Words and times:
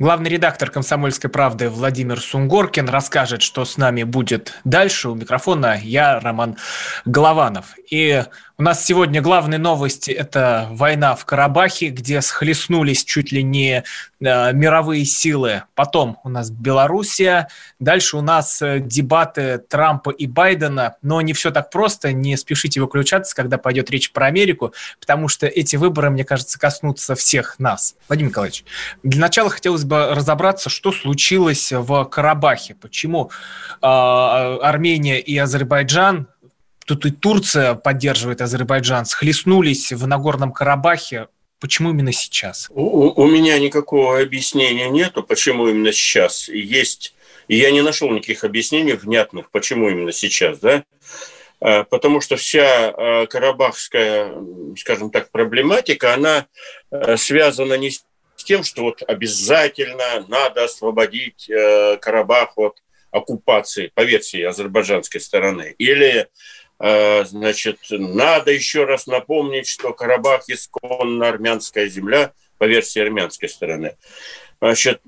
Главный 0.00 0.28
редактор 0.28 0.70
«Комсомольской 0.70 1.30
правды» 1.30 1.70
Владимир 1.70 2.20
Сунгоркин 2.20 2.88
расскажет, 2.88 3.42
что 3.42 3.64
с 3.64 3.76
нами 3.76 4.02
будет 4.02 4.54
дальше. 4.64 5.08
У 5.08 5.14
микрофона 5.14 5.78
я, 5.80 6.18
Роман 6.18 6.56
Голованов. 7.04 7.76
И 7.90 8.24
у 8.56 8.62
нас 8.62 8.84
сегодня 8.84 9.20
главные 9.20 9.58
новости– 9.58 10.10
это 10.12 10.68
война 10.70 11.16
в 11.16 11.24
Карабахе, 11.24 11.88
где 11.88 12.22
схлестнулись 12.22 13.04
чуть 13.04 13.32
ли 13.32 13.42
не 13.42 13.82
э, 14.20 14.52
мировые 14.52 15.04
силы. 15.04 15.64
Потом 15.74 16.18
у 16.22 16.28
нас 16.28 16.50
Белоруссия. 16.50 17.48
Дальше 17.80 18.16
у 18.16 18.20
нас 18.20 18.62
э, 18.62 18.78
дебаты 18.78 19.58
Трампа 19.58 20.10
и 20.10 20.28
Байдена. 20.28 20.94
Но 21.02 21.20
не 21.20 21.32
все 21.32 21.50
так 21.50 21.70
просто. 21.70 22.12
Не 22.12 22.36
спешите 22.36 22.80
выключаться, 22.80 23.34
когда 23.34 23.58
пойдет 23.58 23.90
речь 23.90 24.12
про 24.12 24.26
Америку, 24.26 24.72
потому 25.00 25.26
что 25.26 25.48
эти 25.48 25.74
выборы, 25.74 26.10
мне 26.10 26.24
кажется, 26.24 26.56
коснутся 26.56 27.16
всех 27.16 27.58
нас. 27.58 27.96
Владимир 28.06 28.30
Николаевич, 28.30 28.64
для 29.02 29.20
начала 29.20 29.50
хотелось 29.50 29.84
бы 29.84 30.14
разобраться, 30.14 30.70
что 30.70 30.92
случилось 30.92 31.72
в 31.72 32.04
Карабахе. 32.04 32.76
Почему 32.76 33.32
э, 33.82 33.86
Армения 33.86 35.18
и 35.18 35.36
Азербайджан 35.36 36.28
Тут 36.84 37.06
и 37.06 37.10
Турция 37.10 37.74
поддерживает 37.74 38.40
Азербайджан, 38.40 39.06
схлестнулись 39.06 39.92
в 39.92 40.06
Нагорном 40.06 40.52
Карабахе. 40.52 41.28
Почему 41.60 41.90
именно 41.90 42.12
сейчас? 42.12 42.68
У, 42.70 43.22
у 43.22 43.26
меня 43.26 43.58
никакого 43.58 44.20
объяснения 44.20 44.90
нету, 44.90 45.22
почему 45.22 45.68
именно 45.68 45.92
сейчас. 45.92 46.48
Есть, 46.48 47.14
я 47.48 47.70
не 47.70 47.80
нашел 47.80 48.10
никаких 48.10 48.44
объяснений 48.44 48.92
внятных, 48.92 49.50
почему 49.50 49.88
именно 49.88 50.12
сейчас, 50.12 50.58
да? 50.58 50.84
А, 51.60 51.84
потому 51.84 52.20
что 52.20 52.36
вся 52.36 52.90
а, 52.90 53.26
карабахская, 53.26 54.34
скажем 54.76 55.10
так, 55.10 55.30
проблематика, 55.30 56.12
она 56.12 56.46
а, 56.90 57.16
связана 57.16 57.74
не 57.74 57.90
с 57.90 58.04
тем, 58.36 58.62
что 58.62 58.82
вот 58.82 59.02
обязательно 59.06 60.26
надо 60.28 60.64
освободить 60.64 61.50
Карабах 62.00 62.58
от 62.58 62.82
оккупации 63.10 63.90
по 63.94 64.02
версии 64.02 64.42
азербайджанской 64.42 65.20
стороны, 65.20 65.74
или 65.78 66.28
значит, 66.78 67.78
надо 67.90 68.52
еще 68.52 68.84
раз 68.84 69.06
напомнить, 69.06 69.68
что 69.68 69.92
Карабах 69.92 70.44
исконно 70.48 71.28
армянская 71.28 71.88
земля 71.88 72.32
по 72.58 72.64
версии 72.64 73.00
армянской 73.00 73.48
стороны. 73.48 73.96
Значит, 74.60 75.00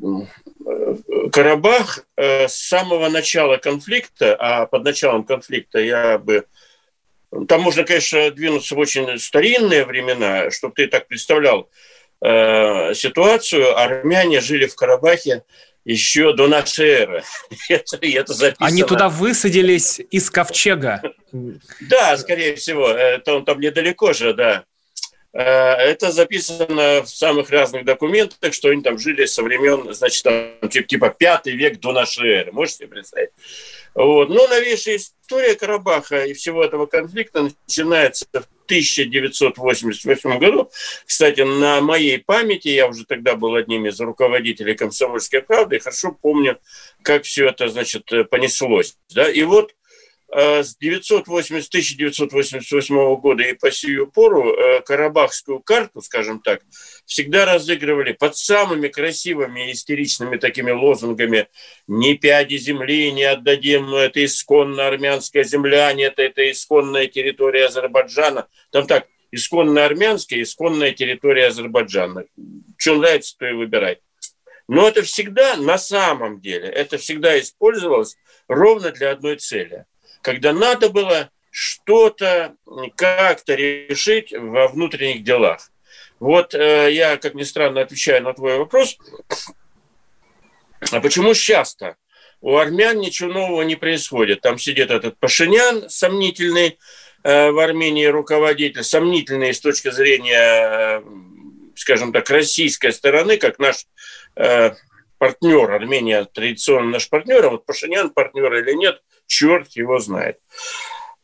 э, 0.66 0.96
Карабах 1.32 2.06
э, 2.16 2.48
с 2.48 2.54
самого 2.54 3.08
начала 3.08 3.56
конфликта, 3.56 4.36
а 4.38 4.66
под 4.66 4.84
началом 4.84 5.24
конфликта 5.24 5.78
я 5.80 6.18
бы... 6.18 6.44
Там 7.48 7.62
можно, 7.62 7.84
конечно, 7.84 8.30
двинуться 8.30 8.74
в 8.74 8.78
очень 8.78 9.18
старинные 9.18 9.84
времена, 9.84 10.50
чтобы 10.50 10.74
ты 10.74 10.86
так 10.86 11.08
представлял 11.08 11.68
ситуацию. 12.22 13.76
Армяне 13.76 14.40
жили 14.40 14.66
в 14.66 14.74
Карабахе 14.74 15.42
еще 15.86 16.34
до 16.34 16.48
нашей 16.48 16.88
эры. 16.88 17.24
это, 17.68 17.96
это 18.02 18.34
записано. 18.34 18.66
Они 18.66 18.82
туда 18.82 19.08
высадились 19.08 20.00
из 20.10 20.28
ковчега. 20.30 21.00
Да, 21.80 22.16
скорее 22.18 22.56
всего. 22.56 22.88
Это 22.88 23.36
он 23.36 23.44
там 23.44 23.60
недалеко 23.60 24.12
же, 24.12 24.34
да. 24.34 24.64
Э, 25.32 25.42
это 25.42 26.10
записано 26.10 27.02
в 27.02 27.08
самых 27.08 27.50
разных 27.50 27.84
документах, 27.84 28.52
что 28.52 28.70
они 28.70 28.82
там 28.82 28.98
жили 28.98 29.26
со 29.26 29.44
времен, 29.44 29.94
значит, 29.94 30.24
там, 30.24 30.68
типа 30.68 31.10
пятый 31.10 31.54
век 31.54 31.78
до 31.78 31.92
нашей 31.92 32.30
эры. 32.30 32.52
Можете 32.52 32.88
представить? 32.88 33.30
Вот. 33.94 34.28
Но 34.28 34.48
новейшая 34.48 34.96
история 34.96 35.54
Карабаха 35.54 36.24
и 36.24 36.34
всего 36.34 36.64
этого 36.64 36.86
конфликта 36.86 37.48
начинается 37.66 38.26
в 38.32 38.55
1988 38.66 40.38
году. 40.38 40.70
Кстати, 41.06 41.40
на 41.40 41.80
моей 41.80 42.18
памяти, 42.18 42.68
я 42.68 42.88
уже 42.88 43.04
тогда 43.04 43.34
был 43.34 43.54
одним 43.54 43.86
из 43.86 43.98
руководителей 44.00 44.74
«Комсомольской 44.74 45.42
правды», 45.42 45.76
и 45.76 45.78
хорошо 45.78 46.12
помню, 46.12 46.58
как 47.02 47.24
все 47.24 47.48
это, 47.48 47.68
значит, 47.68 48.10
понеслось. 48.30 48.96
Да? 49.14 49.30
И 49.30 49.42
вот 49.42 49.74
с 50.28 50.76
980, 50.76 51.68
1988 51.68 53.16
года 53.16 53.44
и 53.44 53.54
по 53.54 53.70
сию 53.70 54.08
пору 54.08 54.52
э, 54.52 54.82
карабахскую 54.82 55.60
карту, 55.60 56.02
скажем 56.02 56.40
так, 56.40 56.62
всегда 57.04 57.44
разыгрывали 57.44 58.12
под 58.12 58.36
самыми 58.36 58.88
красивыми 58.88 59.70
истеричными 59.70 60.36
такими 60.36 60.72
лозунгами 60.72 61.48
«Ни 61.86 62.14
пяди 62.14 62.56
земли 62.56 63.12
не 63.12 63.22
отдадим, 63.22 63.94
это 63.94 64.24
исконно 64.24 64.88
армянская 64.88 65.44
земля, 65.44 65.92
нет, 65.92 66.14
это 66.18 66.50
исконная 66.50 67.06
территория 67.06 67.66
Азербайджана». 67.66 68.48
Там 68.72 68.86
так, 68.86 69.06
исконно 69.30 69.84
армянская, 69.84 70.42
исконная 70.42 70.90
территория 70.90 71.46
Азербайджана. 71.46 72.24
Что 72.76 72.96
нравится, 72.96 73.36
то 73.38 73.46
и 73.46 73.52
выбирай. 73.52 73.98
Но 74.68 74.88
это 74.88 75.02
всегда, 75.02 75.56
на 75.56 75.78
самом 75.78 76.40
деле, 76.40 76.68
это 76.68 76.98
всегда 76.98 77.38
использовалось 77.38 78.16
ровно 78.48 78.90
для 78.90 79.12
одной 79.12 79.36
цели– 79.36 79.84
когда 80.26 80.52
надо 80.52 80.90
было 80.90 81.30
что-то 81.52 82.56
как-то 82.96 83.54
решить 83.54 84.32
во 84.36 84.66
внутренних 84.66 85.22
делах. 85.22 85.70
Вот 86.18 86.52
э, 86.52 86.92
я, 86.92 87.16
как 87.16 87.34
ни 87.34 87.44
странно, 87.44 87.82
отвечаю 87.82 88.24
на 88.24 88.32
твой 88.32 88.58
вопрос. 88.58 88.98
А 90.90 91.00
почему 91.00 91.32
сейчас-то? 91.32 91.94
У 92.40 92.56
армян 92.56 92.98
ничего 92.98 93.32
нового 93.32 93.62
не 93.62 93.76
происходит. 93.76 94.40
Там 94.40 94.58
сидит 94.58 94.90
этот 94.90 95.16
Пашинян, 95.20 95.88
сомнительный 95.88 96.76
э, 97.22 97.50
в 97.52 97.58
Армении 97.60 98.06
руководитель, 98.06 98.82
сомнительный 98.82 99.54
с 99.54 99.60
точки 99.60 99.92
зрения, 99.92 100.98
э, 100.98 101.02
скажем 101.76 102.12
так, 102.12 102.28
российской 102.30 102.92
стороны, 102.92 103.36
как 103.36 103.60
наш 103.60 103.86
э, 104.34 104.72
партнер. 105.18 105.70
Армения 105.70 106.24
традиционно 106.24 106.90
наш 106.90 107.08
партнер, 107.08 107.44
а 107.44 107.50
вот 107.50 107.64
Пашинян 107.64 108.10
партнер 108.10 108.52
или 108.54 108.72
нет– 108.72 109.00
черт 109.26 109.72
его 109.72 109.98
знает. 109.98 110.38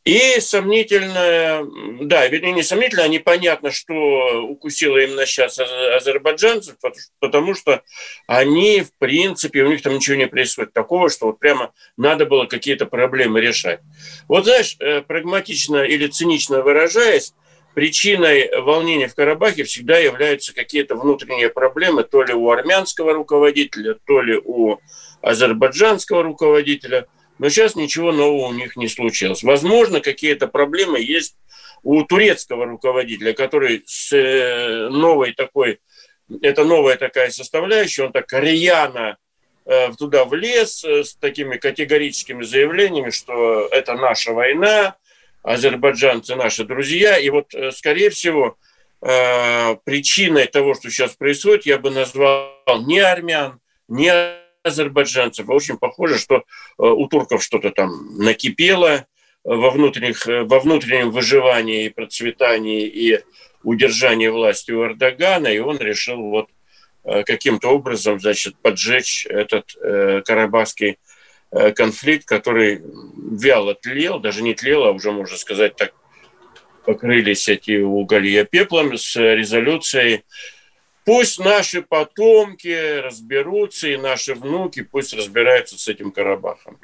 И 0.05 0.41
сомнительно, 0.41 1.65
да, 2.01 2.27
вернее, 2.27 2.51
не 2.51 2.65
сомнительно, 2.65 3.05
а 3.05 3.09
непонятно, 3.09 3.71
что 3.71 4.43
укусило 4.49 4.99
именно 4.99 5.27
сейчас 5.27 5.61
азербайджанцев, 5.61 6.75
потому 7.21 7.55
что 7.55 7.83
они, 8.27 8.81
в 8.81 8.93
принципе, 8.99 9.63
у 9.63 9.69
них 9.69 9.81
там 9.81 9.95
ничего 9.95 10.17
не 10.17 10.27
происходит 10.27 10.73
такого, 10.73 11.09
что 11.09 11.27
вот 11.27 11.39
прямо 11.39 11.73
надо 11.97 12.27
было 12.27 12.47
какие-то 12.47 12.87
проблемы 12.87 13.41
решать. 13.41 13.79
Вот 14.27 14.45
знаешь, 14.45 14.77
э, 14.81 15.03
прагматично 15.03 15.85
или 15.85 16.09
цинично 16.09 16.63
выражаясь, 16.63 17.33
причиной 17.75 18.51
волнения 18.61 19.07
в 19.07 19.15
Карабахе 19.15 19.63
всегда 19.63 19.99
являются 19.99 20.53
какие-то 20.53 20.97
внутренние 20.97 21.49
проблемы, 21.49 22.03
то 22.03 22.25
ли 22.25 22.35
у 22.35 22.51
армянского 22.51 23.13
руководителя, 23.13 23.97
то 24.05 24.21
ли 24.21 24.37
у 24.37 24.79
азербайджанского 25.21 26.25
руководителя– 26.25 27.07
но 27.39 27.49
сейчас 27.49 27.75
ничего 27.75 28.13
нового 28.13 28.49
у 28.49 28.53
них 28.53 28.77
не 28.77 28.89
случилось. 28.89 29.43
Возможно, 29.43 30.01
какие-то 30.01 30.47
проблемы 30.47 31.01
есть 31.01 31.37
у 31.83 32.05
турецкого 32.05 32.67
руководителя, 32.67 33.33
который 33.33 33.83
с 33.87 34.13
э, 34.13 34.89
новой 34.89 35.33
такой, 35.33 35.81
это 36.41 36.65
новая 36.65 36.97
такая 36.97 37.31
составляющая, 37.31 38.05
он 38.05 38.13
так 38.13 38.33
рьяно 38.33 39.17
э, 39.65 39.93
туда 39.99 40.25
влез 40.25 40.85
э, 40.85 41.03
с 41.03 41.17
такими 41.17 41.57
категорическими 41.57 42.43
заявлениями, 42.45 43.11
что 43.11 43.67
это 43.71 43.95
наша 43.95 44.33
война, 44.33 44.97
азербайджанцы 45.43 46.37
наши 46.37 46.65
друзья. 46.65 47.19
И 47.19 47.29
вот, 47.31 47.53
скорее 47.73 48.11
всего, 48.11 48.57
причиной 49.01 50.47
того, 50.47 50.75
что 50.75 50.89
сейчас 50.89 51.17
происходит, 51.17 51.67
я 51.67 51.79
бы 51.79 51.91
назвал 51.91 52.53
не 52.87 53.01
армян, 53.01 53.59
не 53.89 54.42
азербайджанцев. 54.63 55.49
Очень 55.49 55.77
похоже, 55.77 56.19
что 56.19 56.37
э, 56.37 56.41
у 56.79 57.07
турков 57.09 57.43
что-то 57.43 57.71
там 57.71 58.17
накипело 58.19 58.89
э, 58.89 59.05
во, 59.45 59.71
внутренних, 59.71 60.27
э, 60.27 60.43
во 60.45 60.61
внутреннем 60.61 61.11
выживании 61.11 61.87
и 61.87 61.91
процветании 61.91 62.87
и 62.87 63.21
удержании 63.63 64.29
власти 64.29 64.73
у 64.73 64.85
Эрдогана, 64.85 65.49
и 65.49 65.59
он 65.59 65.79
решил 65.79 66.21
вот 66.21 66.49
каким-то 67.27 67.69
образом, 67.69 68.21
значит, 68.21 68.57
поджечь 68.63 69.27
этот 69.27 69.77
э, 69.77 70.23
карабахский 70.25 70.99
конфликт, 71.75 72.27
который 72.27 72.81
вяло 73.31 73.75
тлел, 73.75 74.21
даже 74.21 74.43
не 74.43 74.55
тлел, 74.55 74.85
а 74.85 74.93
уже, 74.93 75.11
можно 75.11 75.37
сказать, 75.37 75.77
так 75.77 75.93
покрылись 76.87 77.49
эти 77.49 77.79
уголья 77.81 78.45
пеплом 78.45 78.97
с 78.97 79.17
резолюцией 79.17 80.25
Пусть 81.05 81.39
наши 81.39 81.83
потомки 81.83 83.01
разберутся, 83.01 83.89
и 83.89 83.97
наши 83.97 84.35
внуки 84.35 84.83
пусть 84.83 85.15
разбираются 85.15 85.79
с 85.79 85.89
этим 85.89 86.13
Карабахом. 86.13 86.79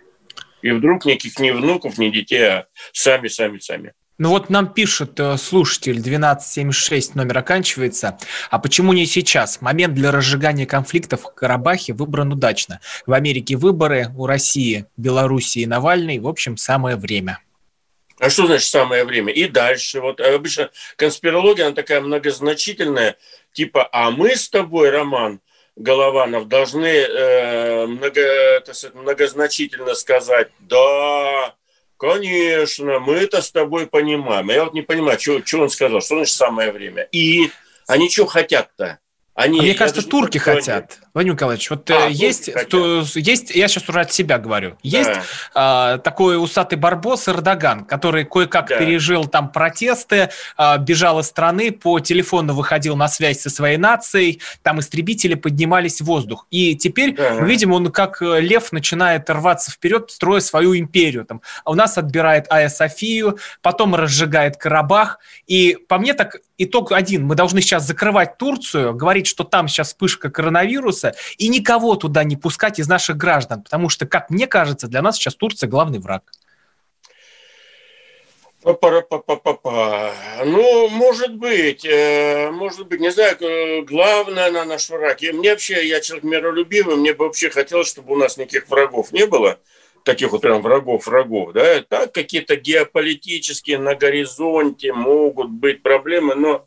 И 0.61 0.73
вдруг 0.73 1.05
никаких 1.05 1.39
ни 1.39 1.51
внуков, 1.51 1.99
ни 1.99 2.11
детей, 2.11 2.49
а 2.49 2.67
сами, 2.93 3.29
сами, 3.29 3.59
сами. 3.59 3.93
Ну 4.19 4.31
вот 4.31 4.51
нам 4.51 4.73
пишет 4.75 5.21
э, 5.21 5.37
слушатель 5.37 6.01
1276, 6.01 7.15
номер 7.15 7.39
оканчивается. 7.39 8.19
А 8.51 8.59
почему 8.59 8.93
не 8.93 9.07
сейчас? 9.07 9.61
Момент 9.61 9.95
для 9.95 10.11
разжигания 10.11 10.67
конфликтов 10.67 11.23
в 11.23 11.35
Карабахе 11.35 11.93
выбран 11.93 12.33
удачно. 12.33 12.81
В 13.07 13.13
Америке 13.13 13.57
выборы, 13.57 14.09
у 14.17 14.27
России, 14.27 14.87
Белоруссии 14.97 15.65
Навальный. 15.67 16.19
В 16.19 16.27
общем, 16.27 16.57
самое 16.57 16.97
время. 16.97 17.39
А 18.19 18.31
что 18.31 18.47
значит 18.47 18.69
самое 18.69 19.05
время? 19.05 19.33
И 19.33 19.47
дальше. 19.47 20.01
Вот 20.01 20.21
обычно 20.21 20.71
конспирология, 20.97 21.67
она 21.67 21.75
такая 21.77 22.01
многозначительная. 22.01 23.17
Типа, 23.59 23.89
а 23.91 24.13
мы 24.13 24.37
с 24.37 24.49
тобой, 24.49 24.91
Роман, 24.91 25.41
Голованов, 25.75 26.47
должны 26.47 26.87
э, 26.87 27.87
много, 27.87 28.61
так 28.65 28.73
сказать, 28.77 28.95
многозначительно 28.95 29.97
сказать, 29.97 30.51
да, 30.61 31.57
конечно, 31.97 33.01
мы 33.01 33.15
это 33.15 33.43
с 33.43 33.51
тобой 33.51 33.89
понимаем. 33.89 34.49
Я 34.49 34.63
вот 34.63 34.75
не 34.75 34.83
понимаю, 34.83 35.19
что, 35.19 35.45
что 35.45 35.63
он 35.63 35.71
сказал, 35.71 36.01
что 36.01 36.15
значит 36.15 36.37
самое 36.37 36.71
время. 36.71 37.09
И 37.11 37.51
они 37.89 38.09
что 38.09 38.27
хотят-то? 38.27 39.01
Они, 39.35 39.59
а 39.59 39.63
мне 39.63 39.75
кажется, 39.75 40.09
турки 40.09 40.39
хотят. 40.39 41.01
Владимир 41.15 41.35
Николаевич, 41.35 41.71
вот 41.71 41.91
а, 41.91 42.09
э, 42.09 42.13
есть, 42.13 42.51
то, 42.69 43.05
есть, 43.15 43.51
я 43.51 43.69
сейчас 43.69 43.89
уже 43.89 44.01
от 44.01 44.13
себя 44.13 44.39
говорю, 44.39 44.77
есть 44.83 45.11
да. 45.11 45.23
а, 45.55 45.99
такой 45.99 46.43
усатый 46.43 46.79
барбос 46.79 47.29
Эрдоган, 47.29 47.85
который 47.85 48.25
кое-как 48.25 48.69
да. 48.69 48.79
пережил 48.79 49.25
там 49.27 49.51
протесты, 49.51 50.31
а, 50.57 50.79
бежал 50.79 51.21
из 51.21 51.27
страны, 51.27 51.73
по 51.73 52.01
телефону 52.01 52.55
выходил 52.55 52.97
на 52.97 53.09
связь 53.09 53.41
со 53.41 53.51
своей 53.51 53.77
нацией, 53.77 54.41
там 54.63 54.81
истребители 54.81 55.35
поднимались 55.35 56.01
в 56.01 56.05
воздух. 56.05 56.47
И 56.51 56.77
теперь 56.77 57.15
да. 57.15 57.35
мы 57.41 57.49
видим, 57.49 57.73
он 57.73 57.91
как 57.91 58.23
э, 58.23 58.41
лев 58.41 58.73
начинает 58.73 59.29
рваться 59.31 59.71
вперед, 59.71 60.11
строя 60.11 60.41
свою 60.41 60.77
империю. 60.77 61.25
Там, 61.25 61.43
у 61.65 61.75
нас 61.75 61.99
отбирает 61.99 62.51
Айя 62.51 62.69
Софию, 62.69 63.39
потом 63.63 63.95
разжигает 63.95 64.57
Карабах. 64.57 65.19
И 65.47 65.77
по 65.89 65.99
мне 65.99 66.15
так 66.15 66.37
итог 66.59 66.93
один. 66.93 67.25
Мы 67.25 67.35
должны 67.35 67.61
сейчас 67.61 67.87
закрывать 67.87 68.37
Турцию, 68.37 68.95
говорить, 68.95 69.27
что 69.27 69.45
там 69.45 69.69
сейчас 69.69 69.89
вспышка 69.89 70.31
коронавируса, 70.31 71.08
и 71.37 71.49
никого 71.49 71.97
туда 71.97 72.25
не 72.25 72.37
пускать 72.37 72.79
из 72.79 72.89
наших 72.89 73.17
граждан, 73.17 73.63
потому 73.63 73.89
что, 73.89 74.07
как 74.07 74.31
мне 74.31 74.47
кажется, 74.47 74.89
для 74.89 75.03
нас 75.03 75.17
сейчас 75.17 75.35
Турция 75.35 75.69
главный 75.69 75.99
враг. 75.99 76.25
Па-па-па-па-па. 78.63 80.13
Ну, 80.45 80.89
может 80.89 81.37
быть, 81.37 81.85
э, 81.85 82.51
может 82.51 82.89
быть, 82.89 83.01
не 83.01 83.11
знаю, 83.11 83.37
главное 83.87 84.51
на 84.51 84.65
наш 84.65 84.91
враг. 84.91 85.23
И 85.23 85.31
мне 85.31 85.53
вообще, 85.53 85.87
я 85.87 86.01
человек 86.01 86.25
миролюбивый, 86.25 86.97
мне 86.97 87.15
бы 87.15 87.27
вообще 87.27 87.51
хотелось, 87.51 87.89
чтобы 87.89 88.15
у 88.15 88.17
нас 88.17 88.37
никаких 88.37 88.69
врагов 88.69 89.13
не 89.13 89.27
было 89.27 89.59
таких 90.05 90.33
вот 90.33 90.43
прям 90.43 90.63
врагов-врагов, 90.63 91.53
да, 91.53 91.83
так 91.83 92.13
какие-то 92.13 92.57
геополитические 92.57 93.79
на 93.79 93.95
горизонте 93.95 94.93
могут 94.93 95.51
быть 95.51 95.83
проблемы, 95.83 96.35
но, 96.35 96.67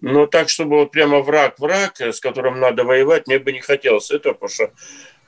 но 0.00 0.26
так, 0.26 0.48
чтобы 0.48 0.76
вот 0.76 0.90
прямо 0.90 1.20
враг-враг, 1.20 2.00
с 2.00 2.20
которым 2.20 2.60
надо 2.60 2.84
воевать, 2.84 3.26
мне 3.26 3.38
бы 3.38 3.52
не 3.52 3.60
хотелось 3.60 4.10
этого, 4.10 4.34
потому 4.34 4.48
что 4.48 4.72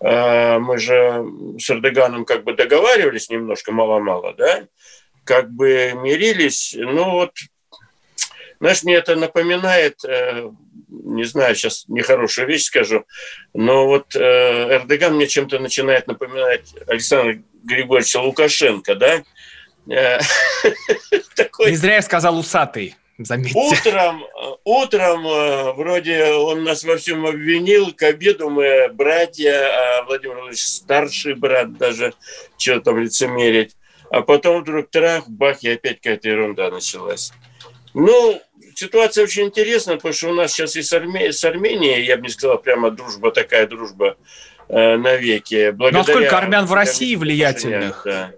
э, 0.01 0.59
мы 0.59 0.79
же 0.79 1.25
с 1.59 1.71
Эрдоганом 1.71 2.25
как 2.25 2.45
бы 2.45 2.55
договаривались 2.55 3.31
немножко, 3.31 3.73
мало-мало, 3.73 4.35
да, 4.35 4.67
как 5.25 5.51
бы 5.51 5.93
мирились, 5.95 6.75
ну 6.77 7.11
вот, 7.11 7.33
знаешь, 8.61 8.83
мне 8.83 8.95
это 8.95 9.17
напоминает, 9.17 10.05
э, 10.05 10.51
не 11.03 11.25
знаю, 11.25 11.55
сейчас 11.55 11.85
нехорошую 11.89 12.47
вещь 12.47 12.65
скажу, 12.65 13.05
но 13.53 13.87
вот 13.87 14.15
э, 14.15 14.19
Эрдоган 14.77 15.17
мне 15.17 15.27
чем-то 15.27 15.59
начинает 15.59 16.07
напоминать 16.07 16.73
Александра 16.87 17.43
Григорьевича 17.65 18.21
Лукашенко, 18.21 18.95
да? 18.95 19.23
Э, 19.91 20.21
не 21.67 21.77
зря 21.77 21.97
я 21.97 22.03
сказал 22.03 22.39
усатый. 22.39 22.95
Заметьте. 23.19 23.59
Утром, 23.59 24.25
утром 24.65 25.27
э, 25.27 25.73
вроде 25.73 26.25
он 26.33 26.65
нас 26.65 26.83
во 26.85 26.97
всем 26.97 27.27
обвинил, 27.27 27.93
к 27.93 28.03
обеду 28.05 28.49
мы 28.49 28.89
братья, 28.93 29.99
а 29.99 30.05
Владимир 30.05 30.35
Владимирович 30.35 30.65
старший 30.65 31.35
брат 31.35 31.77
даже, 31.77 32.15
что 32.57 32.81
там 32.81 32.99
лицемерить. 32.99 33.77
А 34.11 34.23
потом 34.23 34.63
вдруг 34.63 34.91
трах, 34.91 35.29
бах, 35.29 35.63
и 35.63 35.71
опять 35.71 35.97
какая-то 35.97 36.29
ерунда 36.29 36.71
началась. 36.71 37.33
Ну, 37.95 38.41
ситуация 38.75 39.25
очень 39.25 39.45
интересная, 39.45 39.97
потому 39.97 40.15
что 40.15 40.31
у 40.31 40.35
нас 40.35 40.53
сейчас 40.53 40.77
и 40.77 40.83
с, 40.83 40.93
Арме... 40.93 41.33
с 41.33 41.45
Арменией, 41.45 42.05
я 42.05 42.17
бы 42.17 42.23
не 42.23 42.29
сказал, 42.29 42.59
прямо 42.59 42.91
дружба 42.91 43.31
такая 43.31 43.67
дружба 43.67 44.17
э, 44.69 44.97
навеки. 44.97 45.71
Благодаря... 45.71 45.93
Ну, 45.93 46.01
а 46.01 46.05
сколько 46.05 46.39
армян 46.39 46.67
в 46.67 46.73
России 46.73 47.15
влиятельных? 47.17 48.03
Да. 48.05 48.33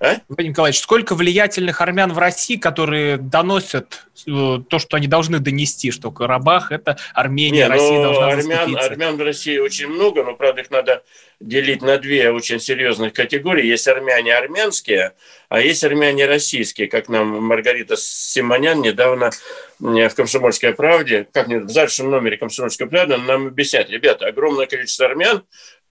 А? 0.00 0.16
Николаевич, 0.38 0.80
сколько 0.80 1.14
влиятельных 1.14 1.82
армян 1.82 2.10
в 2.14 2.18
России, 2.18 2.56
которые 2.56 3.18
доносят 3.18 4.06
э, 4.26 4.58
то, 4.66 4.78
что 4.78 4.96
они 4.96 5.06
должны 5.06 5.40
донести, 5.40 5.90
что 5.90 6.10
Карабах– 6.10 6.72
это 6.72 6.96
Армения, 7.12 7.64
Не, 7.64 7.68
Россия 7.68 7.98
ну, 7.98 8.02
должна 8.04 8.28
армян, 8.28 8.76
армян 8.76 9.16
в 9.18 9.22
России 9.22 9.58
очень 9.58 9.88
много, 9.88 10.24
но, 10.24 10.34
правда, 10.34 10.62
их 10.62 10.70
надо 10.70 11.02
делить 11.38 11.82
на 11.82 11.98
две 11.98 12.30
очень 12.30 12.60
серьезных 12.60 13.12
категории. 13.12 13.66
Есть 13.66 13.88
армяне 13.88 14.34
армянские, 14.34 15.12
а 15.50 15.60
есть 15.60 15.84
армяне 15.84 16.24
российские, 16.24 16.88
как 16.88 17.10
нам 17.10 17.42
Маргарита 17.44 17.96
Симонян 17.98 18.80
недавно 18.80 19.30
в 19.80 20.14
«Комсомольской 20.14 20.74
правде», 20.74 21.26
как 21.32 21.48
в 21.48 21.68
завтрашнем 21.68 22.10
номере 22.10 22.36
«Комсомольской 22.36 22.86
правды» 22.86 23.16
нам 23.16 23.48
объяснять, 23.48 23.90
ребята, 23.90 24.26
огромное 24.26 24.66
количество 24.66 25.06
армян 25.06 25.42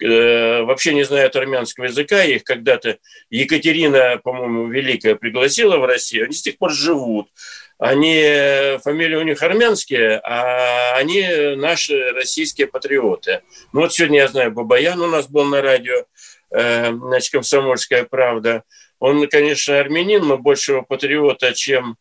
э, 0.02 0.62
вообще 0.62 0.94
не 0.94 1.04
знают 1.04 1.36
армянского 1.36 1.86
языка, 1.86 2.24
их 2.24 2.44
когда-то 2.44 3.00
Екатерина, 3.30 4.20
по-моему, 4.24 4.68
Великая 4.68 5.16
пригласила 5.16 5.78
в 5.78 5.86
Россию, 5.86 6.26
они 6.26 6.34
с 6.34 6.42
тех 6.42 6.58
пор 6.58 6.72
живут 6.72 7.30
они, 7.80 8.78
фамилии 8.84 9.16
у 9.16 9.24
них 9.24 9.42
армянские, 9.42 10.20
а 10.20 10.96
они 10.98 11.56
наши 11.56 12.12
российские 12.12 12.68
патриоты. 12.68 13.42
Ну 13.72 13.82
вот 13.82 13.94
сегодня, 13.94 14.20
я 14.20 14.28
знаю, 14.28 14.52
Бабаян 14.52 15.00
у 15.00 15.08
нас 15.08 15.28
был 15.30 15.46
на 15.46 15.62
радио, 15.62 16.04
э, 16.52 16.92
значит, 16.92 17.32
«Комсомольская 17.32 18.04
правда». 18.04 18.64
Он, 19.00 19.26
конечно, 19.30 19.80
армянин, 19.80 20.28
но 20.28 20.38
большего 20.38 20.82
патриота, 20.82 21.54
чем... 21.54 21.96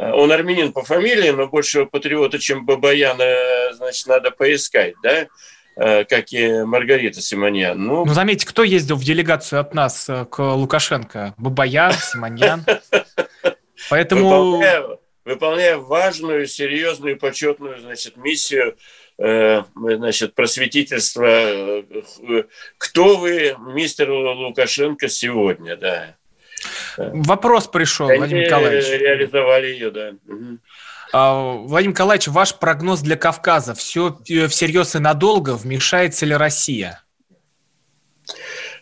Э, 0.00 0.12
он 0.12 0.32
армянин 0.32 0.72
по 0.72 0.82
фамилии, 0.82 1.30
но 1.30 1.46
большего 1.48 1.84
патриота, 1.84 2.38
чем 2.38 2.64
Бабаяна, 2.64 3.74
значит, 3.74 4.06
надо 4.06 4.30
поискать, 4.30 4.94
да? 5.02 5.26
Э, 5.76 6.04
как 6.04 6.32
и 6.32 6.62
Маргарита 6.64 7.20
Симоньян. 7.20 7.78
Ну, 7.78 8.06
ну, 8.06 8.12
заметьте, 8.14 8.46
кто 8.46 8.64
ездил 8.64 8.96
в 8.96 9.04
делегацию 9.04 9.60
от 9.60 9.74
нас 9.74 10.08
к 10.30 10.38
Лукашенко? 10.38 11.34
Бабаян, 11.36 11.92
Симоньян. 11.92 12.64
Поэтому 13.90 14.62
выполняя 15.24 15.76
важную, 15.76 16.46
серьезную, 16.46 17.18
почетную 17.18 17.80
значит, 17.80 18.16
миссию 18.16 18.76
э, 19.18 19.62
значит, 19.74 20.34
просветительства. 20.34 21.26
Э, 21.26 21.82
кто 22.78 23.16
вы, 23.16 23.54
мистер 23.58 24.10
Лукашенко, 24.10 25.08
сегодня, 25.08 25.76
да. 25.76 26.16
Вопрос 26.96 27.66
пришел, 27.68 28.08
Они 28.08 28.18
Владимир 28.18 28.46
Николаевич. 28.46 28.86
реализовали 28.88 29.66
ее, 29.68 29.90
да. 29.90 30.12
А, 31.12 31.54
Владимир 31.54 31.94
Николаевич, 31.94 32.28
ваш 32.28 32.54
прогноз 32.56 33.00
для 33.00 33.16
Кавказа. 33.16 33.74
Все 33.74 34.18
э, 34.28 34.46
всерьез 34.46 34.94
и 34.94 34.98
надолго? 34.98 35.56
Вмешается 35.56 36.26
ли 36.26 36.34
Россия? 36.34 37.02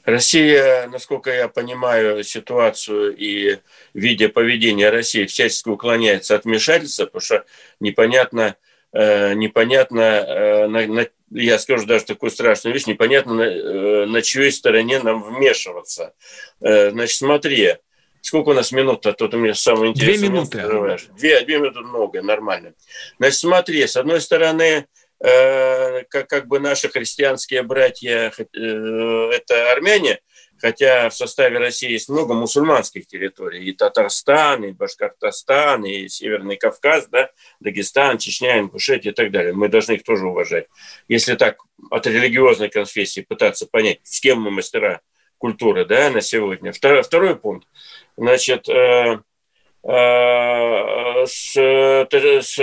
Россия, 0.05 0.89
насколько 0.89 1.31
я 1.31 1.49
понимаю 1.49 2.25
ситуацию 2.25 3.15
и 3.17 3.59
видя 3.93 4.29
поведение 4.29 4.91
России, 4.91 5.27
всячески 5.27 5.69
уклоняется 5.69 6.35
от 6.35 6.45
вмешательства, 6.45 7.05
потому 7.05 7.21
что 7.21 7.45
непонятно, 7.79 8.57
э, 8.93 9.35
непонятно, 9.35 10.01
э, 10.01 10.67
на, 10.67 10.87
на, 10.87 11.07
я 11.31 11.59
скажу 11.59 11.87
даже 11.87 12.05
такую 12.05 12.31
страшную 12.31 12.75
вещь, 12.75 12.87
непонятно, 12.87 13.35
на, 13.35 13.43
э, 13.43 14.07
на 14.07 14.23
чьей 14.23 14.53
стороне 14.53 15.01
нам 15.01 15.23
вмешиваться. 15.23 16.15
Э, 16.61 16.91
значит, 16.91 17.17
смотри, 17.17 17.77
сколько 18.21 18.51
у 18.51 18.55
нас 18.55 18.73
минут, 18.73 19.07
а 19.07 19.13
тут 19.13 19.35
у 19.35 19.39
меня 19.39 19.55
самое 19.55 19.93
интересное. 19.93 20.19
Две 20.19 20.29
минуты. 20.29 21.09
Две, 21.17 21.41
две 21.43 21.59
минуты 21.59 21.81
много, 21.81 22.23
нормально. 22.23 22.75
Значит, 23.19 23.39
смотри, 23.39 23.87
с 23.87 23.97
одной 23.97 24.21
стороны, 24.21 24.87
Э, 25.21 26.05
как, 26.05 26.29
как 26.29 26.47
бы 26.47 26.61
наши 26.61 26.89
христианские 26.89 27.63
братья, 27.63 28.33
э, 28.39 28.61
это 28.61 29.73
армяне, 29.73 30.21
хотя 30.61 31.09
в 31.09 31.15
составе 31.15 31.59
России 31.59 31.91
есть 31.91 32.09
много 32.09 32.35
мусульманских 32.35 33.07
территорий, 33.07 33.65
и 33.65 33.73
Татарстан, 33.73 34.65
и 34.65 34.73
Башкортостан, 34.73 35.85
и 35.85 36.09
Северный 36.09 36.57
Кавказ, 36.57 37.09
да, 37.09 37.31
Дагестан, 37.61 38.19
Чечня, 38.19 38.59
Ингушетия 38.59 39.13
и 39.13 39.15
так 39.15 39.31
далее. 39.31 39.53
Мы 39.53 39.69
должны 39.69 39.93
их 39.93 40.05
тоже 40.05 40.27
уважать. 40.27 40.67
Если 41.09 41.35
так 41.35 41.59
от 41.91 42.07
религиозной 42.07 42.69
конфессии 42.69 43.21
пытаться 43.21 43.67
понять, 43.67 44.01
с 44.03 44.21
кем 44.21 44.41
мы 44.41 44.51
мастера 44.51 45.01
культуры 45.39 45.85
да, 45.85 46.11
на 46.11 46.21
сегодня. 46.21 46.73
Второй, 46.73 47.03
второй 47.03 47.37
пункт. 47.37 47.67
Значит, 48.17 48.69
э, 48.69 49.21
э, 49.85 51.27
с, 51.27 51.55
с, 51.55 52.59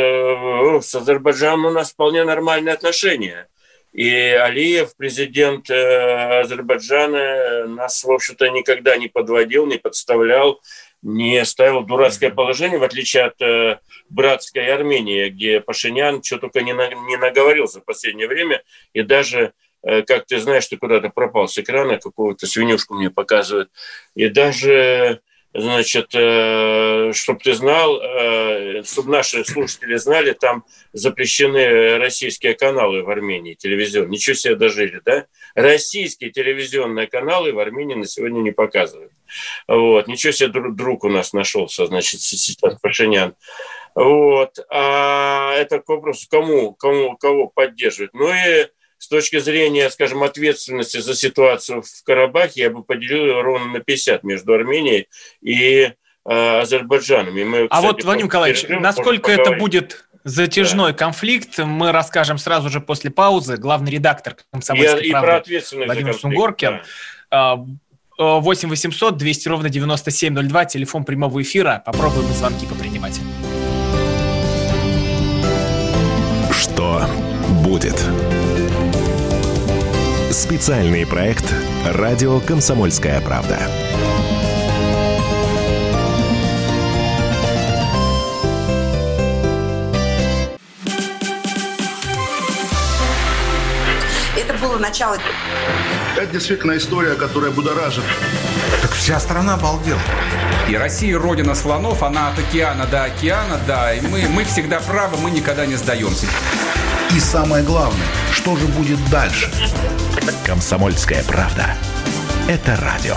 с 0.82 0.96
Азербайджаном 0.96 1.66
у 1.66 1.72
нас 1.72 1.92
вполне 1.92 2.24
нормальные 2.24 2.74
отношения. 2.74 3.48
И 3.96 4.12
Алиев, 4.12 4.96
президент 4.98 5.70
Азербайджана, 5.70 7.66
нас, 7.68 8.04
в 8.04 8.12
общем-то, 8.12 8.50
никогда 8.50 8.98
не 8.98 9.08
подводил, 9.08 9.66
не 9.66 9.78
подставлял, 9.78 10.62
не 11.02 11.46
ставил 11.46 11.82
в 11.82 11.88
дурацкое 11.88 12.30
положение, 12.30 12.78
в 12.78 12.84
отличие 12.84 13.24
от 13.24 13.80
братской 14.10 14.68
Армении, 14.68 15.30
где 15.30 15.62
Пашинян 15.62 16.22
что 16.22 16.40
только 16.40 16.62
не, 16.62 16.74
на, 16.74 16.90
не 16.90 17.16
наговорил 17.18 17.68
за 17.68 17.80
последнее 17.80 18.28
время, 18.28 18.62
и 18.94 19.02
даже 19.02 19.54
Э, 19.86 20.02
как 20.02 20.26
ты 20.26 20.40
знаешь, 20.40 20.66
ты 20.68 20.78
куда-то 20.78 21.10
пропал 21.10 21.48
с 21.48 21.58
экрана, 21.60 22.00
какого-то 22.00 22.48
свинюшку 22.48 22.96
мне 22.96 23.12
показывают. 23.12 23.70
И 24.16 24.28
даже, 24.30 25.22
значит, 25.56 26.10
э, 26.14 27.12
чтобы 27.14 27.40
ты 27.40 27.54
знал, 27.54 28.02
э, 28.02 28.84
чтобы 28.84 29.12
наши 29.12 29.44
слушатели 29.46 29.96
знали, 29.96 30.34
там 30.34 30.66
запрещены 30.92 31.98
российские 31.98 32.56
каналы 32.56 33.04
в 33.04 33.10
Армении, 33.10 33.54
телевизион. 33.54 34.10
Ничего 34.10 34.36
себе 34.36 34.56
дожили, 34.56 35.02
да? 35.06 35.26
Российские 35.56 36.32
телевизионные 36.32 37.08
каналы 37.08 37.54
в 37.54 37.60
Армении 37.60 37.96
на 37.96 38.06
сегодня 38.06 38.42
не 38.42 38.52
показывают. 38.52 39.12
Вот. 39.68 40.08
Ничего 40.08 40.34
себе 40.34 40.50
друг, 40.50 41.04
у 41.06 41.10
нас 41.10 41.32
нашелся, 41.34 41.86
значит, 41.86 42.22
сейчас 42.22 42.80
Пашинян. 42.82 43.34
Вот. 43.96 44.60
А 44.70 45.54
это 45.54 45.80
к 45.80 45.88
вопросу, 45.88 46.28
кому, 46.30 46.74
кому, 46.74 47.16
кого 47.16 47.48
поддерживать. 47.48 48.14
Ну 48.14 48.30
и 48.30 48.68
с 48.98 49.08
точки 49.08 49.40
зрения, 49.40 49.90
скажем, 49.90 50.24
ответственности 50.24 50.98
за 50.98 51.16
ситуацию 51.16 51.82
в 51.82 52.04
Карабахе, 52.04 52.62
я 52.62 52.70
бы 52.70 52.84
поделил 52.84 53.26
его 53.26 53.42
ровно 53.42 53.68
на 53.74 53.80
50 53.80 54.24
между 54.24 54.54
Арменией 54.54 55.08
и 55.42 55.92
э, 56.28 56.60
Азербайджаном. 56.60 57.38
И 57.38 57.44
мы, 57.44 57.68
а 57.70 57.82
вот, 57.82 58.04
Владимир 58.04 58.26
Николаевич, 58.26 58.66
насколько 58.68 59.32
это 59.32 59.52
будет 59.54 60.06
затяжной 60.24 60.92
да. 60.92 60.98
конфликт, 60.98 61.58
мы 61.60 61.92
расскажем 61.92 62.38
сразу 62.38 62.70
же 62.70 62.82
после 62.82 63.12
паузы. 63.12 63.58
Главный 63.58 63.92
редактор 63.92 64.36
«Комсомольской 64.52 65.08
и, 65.08 65.12
правды» 65.12 65.56
и 65.56 65.86
Владимир 65.86 66.14
Сунгоркин. 66.14 66.82
Да. 67.32 67.66
8 68.18 68.70
800 68.70 69.18
200 69.18 69.48
ровно 69.50 69.70
9702, 69.70 70.66
телефон 70.66 71.04
прямого 71.04 71.42
эфира. 71.42 71.84
Попробуем 71.86 72.28
звонки 72.30 72.66
попринимать. 72.66 73.20
Что 76.52 77.06
будет? 77.64 78.02
Специальный 80.32 81.06
проект 81.06 81.46
«Радио 81.86 82.40
Комсомольская 82.40 83.22
правда». 83.22 83.60
Это 94.36 94.54
было 94.56 94.78
начало. 94.80 95.18
Это 96.18 96.26
действительно 96.26 96.76
история, 96.76 97.16
которая 97.16 97.52
будоражит. 97.52 98.04
Так 98.82 98.92
вся 98.92 99.20
страна 99.20 99.54
обалдела. 99.54 100.00
И 100.68 100.76
Россия 100.76 101.18
родина 101.18 101.54
слонов, 101.54 102.02
она 102.02 102.30
от 102.30 102.40
океана 102.40 102.86
до 102.88 103.04
океана, 103.04 103.60
да. 103.68 103.94
И 103.94 104.02
мы, 104.02 104.28
мы 104.28 104.44
всегда 104.44 104.80
правы, 104.80 105.18
мы 105.18 105.30
никогда 105.30 105.66
не 105.66 105.76
сдаемся. 105.76 106.26
И 107.16 107.20
самое 107.20 107.64
главное, 107.64 108.06
что 108.34 108.58
же 108.58 108.68
будет 108.68 109.00
дальше? 109.10 109.50
Комсомольская 110.46 111.24
правда. 111.24 111.78
Это 112.50 112.76
радио. 112.76 113.16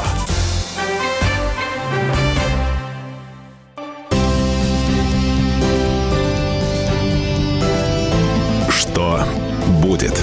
Что 8.71 9.25
будет? 9.83 10.17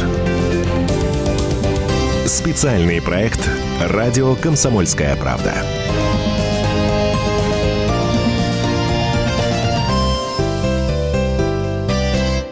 Специальный 2.25 3.01
проект 3.01 3.46
«Радио 3.82 4.36
Комсомольская 4.36 5.17
правда». 5.17 5.53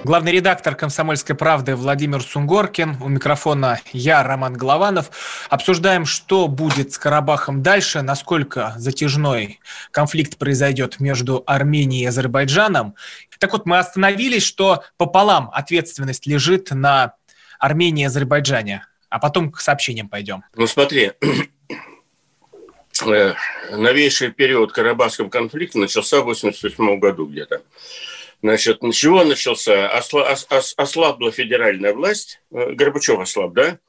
Главный 0.03 0.33
редактор 0.33 0.75
«Комсомольской 0.75 1.33
правды» 1.33 1.77
Владимир 1.77 2.21
Сунгоркин. 2.21 2.97
У 3.01 3.07
микрофона 3.07 3.79
я, 3.93 4.21
Роман 4.21 4.51
Голованов. 4.51 5.47
Обсуждаем, 5.49 6.05
что 6.05 6.49
будет 6.49 6.91
с 6.91 6.97
Карабахом 6.97 7.63
дальше, 7.63 8.01
насколько 8.01 8.73
затяжной 8.75 9.61
конфликт 9.91 10.37
произойдет 10.37 10.99
между 10.99 11.41
Арменией 11.47 12.03
и 12.03 12.07
Азербайджаном. 12.07 12.95
Так 13.39 13.53
вот, 13.53 13.65
мы 13.65 13.79
остановились, 13.79 14.43
что 14.43 14.83
пополам 14.97 15.49
ответственность 15.53 16.27
лежит 16.27 16.71
на 16.71 17.13
Армении 17.57 18.03
и 18.03 18.07
Азербайджане. 18.07 18.85
А 19.07 19.19
потом 19.19 19.53
к 19.53 19.61
сообщениям 19.61 20.09
пойдем. 20.09 20.43
Ну 20.55 20.67
смотри, 20.67 21.13
э, 23.05 23.33
новейший 23.71 24.31
период 24.31 24.73
Карабахского 24.73 25.29
конфликта 25.29 25.79
начался 25.79 26.17
в 26.17 26.23
1988 26.23 26.99
году 26.99 27.25
где-то. 27.25 27.61
Значит, 28.43 28.79
с 28.83 28.93
чего 28.93 29.23
начался? 29.23 29.87
Осла, 29.87 30.33
ос, 30.33 30.73
ослабла 30.75 31.31
федеральная 31.31 31.93
власть, 31.93 32.41
э, 32.51 32.73
Горбачев 32.73 33.17
ослаб, 33.17 33.53
да? 33.53 33.79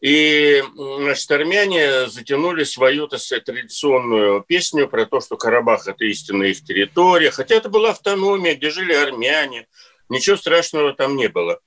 И, 0.00 0.64
значит, 0.76 1.30
армяне 1.30 2.08
затянули 2.08 2.64
свою, 2.64 3.06
традиционную 3.06 4.40
песню 4.40 4.88
про 4.88 5.04
то, 5.04 5.20
что 5.20 5.36
Карабах– 5.36 5.86
это 5.86 6.06
истинная 6.06 6.48
их 6.48 6.64
территория. 6.64 7.30
Хотя 7.30 7.56
это 7.56 7.68
была 7.68 7.90
автономия, 7.90 8.54
где 8.54 8.70
жили 8.70 8.94
армяне. 8.94 9.68
Ничего 10.08 10.36
страшного 10.36 10.94
там 10.94 11.14
не 11.14 11.28
было. 11.28 11.60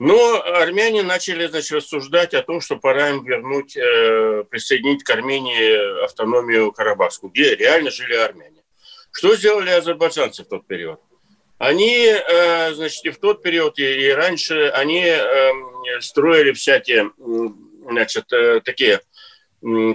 Но 0.00 0.42
армяне 0.42 1.04
начали, 1.04 1.46
значит, 1.46 1.70
рассуждать 1.70 2.34
о 2.34 2.42
том, 2.42 2.60
что 2.60 2.76
пора 2.76 3.10
им 3.10 3.24
вернуть, 3.24 3.76
э, 3.76 4.42
присоединить 4.50 5.04
к 5.04 5.10
Армении 5.10 6.02
автономию 6.02 6.72
Карабахскую, 6.72 7.30
где 7.30 7.54
реально 7.54 7.92
жили 7.92 8.14
армяне. 8.14 8.64
Что 9.12 9.36
сделали 9.36 9.70
азербайджанцы 9.70 10.42
в 10.42 10.48
тот 10.48 10.66
период? 10.66 10.98
Они, 11.58 12.06
э, 12.06 12.74
значит, 12.74 13.04
и 13.04 13.10
в 13.10 13.18
тот 13.18 13.42
период, 13.42 13.78
и 13.78 14.10
раньше, 14.10 14.68
они 14.74 15.00
эм, 15.00 16.00
строили 16.00 16.52
всякие, 16.52 17.10
значит, 17.88 18.32
э, 18.32 18.60
такие 18.64 19.00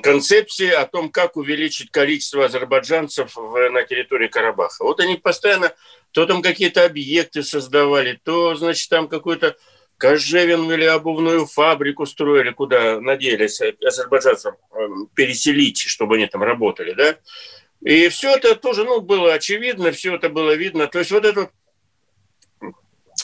концепции 0.01 0.71
о 0.71 0.85
том, 0.87 1.09
как 1.09 1.37
увеличить 1.37 1.91
количество 1.91 2.45
азербайджанцев 2.45 3.37
на 3.37 3.83
территории 3.83 4.27
Карабаха. 4.27 4.83
Вот 4.83 4.99
они 4.99 5.15
постоянно 5.15 5.71
то 6.11 6.25
там 6.25 6.41
какие-то 6.41 6.85
объекты 6.85 7.43
создавали, 7.43 8.19
то, 8.23 8.55
значит, 8.55 8.89
там 8.89 9.07
какую-то 9.07 9.55
кожевенную 9.97 10.77
или 10.77 10.85
обувную 10.85 11.45
фабрику 11.45 12.05
строили, 12.05 12.51
куда 12.51 12.99
надеялись 12.99 13.61
азербайджанцам 13.61 14.55
эм, 14.73 15.07
переселить, 15.13 15.79
чтобы 15.79 16.15
они 16.15 16.25
там 16.25 16.41
работали, 16.41 16.93
да. 16.93 17.17
И 17.81 18.09
все 18.09 18.35
это 18.35 18.55
тоже, 18.55 18.83
ну, 18.83 19.01
было 19.01 19.33
очевидно, 19.33 19.91
все 19.91 20.15
это 20.15 20.29
было 20.29 20.53
видно. 20.55 20.87
То 20.87 20.99
есть 20.99 21.11
вот 21.11 21.25
эта 21.25 21.49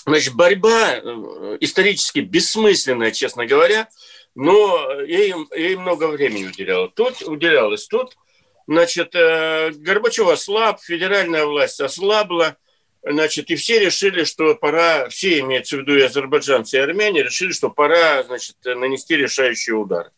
значит, 0.05 0.33
борьба 0.33 0.95
э, 0.95 1.57
исторически 1.59 2.19
бессмысленная, 2.19 3.11
честно 3.11 3.45
говоря, 3.45 3.89
но 4.33 5.01
ей, 5.01 5.33
ей 5.55 5.75
много 5.75 6.07
времени 6.07 6.45
уделяло. 6.45 6.89
Тут 6.89 7.21
уделялось, 7.23 7.87
тут, 7.87 8.17
значит, 8.67 9.13
э, 9.13 9.71
Горбачев 9.71 10.27
ослаб, 10.27 10.81
федеральная 10.81 11.45
власть 11.45 11.81
ослабла, 11.81 12.57
значит, 13.03 13.49
и 13.51 13.55
все 13.55 13.79
решили, 13.79 14.23
что 14.23 14.55
пора, 14.55 15.09
все 15.09 15.39
имеется 15.39 15.77
в 15.77 15.79
виду 15.81 15.95
и 15.95 16.01
азербайджанцы, 16.01 16.77
и 16.77 16.79
армяне, 16.79 17.23
решили, 17.23 17.51
что 17.51 17.69
пора, 17.69 18.23
значит, 18.23 18.55
нанести 18.63 19.15
решающий 19.15 19.73
удар. 19.73 20.11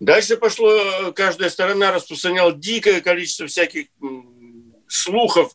Дальше 0.00 0.36
пошло, 0.36 1.12
каждая 1.12 1.50
сторона 1.50 1.92
распространяла 1.92 2.52
дикое 2.52 3.00
количество 3.00 3.46
всяких 3.46 3.86
слухов. 4.86 5.52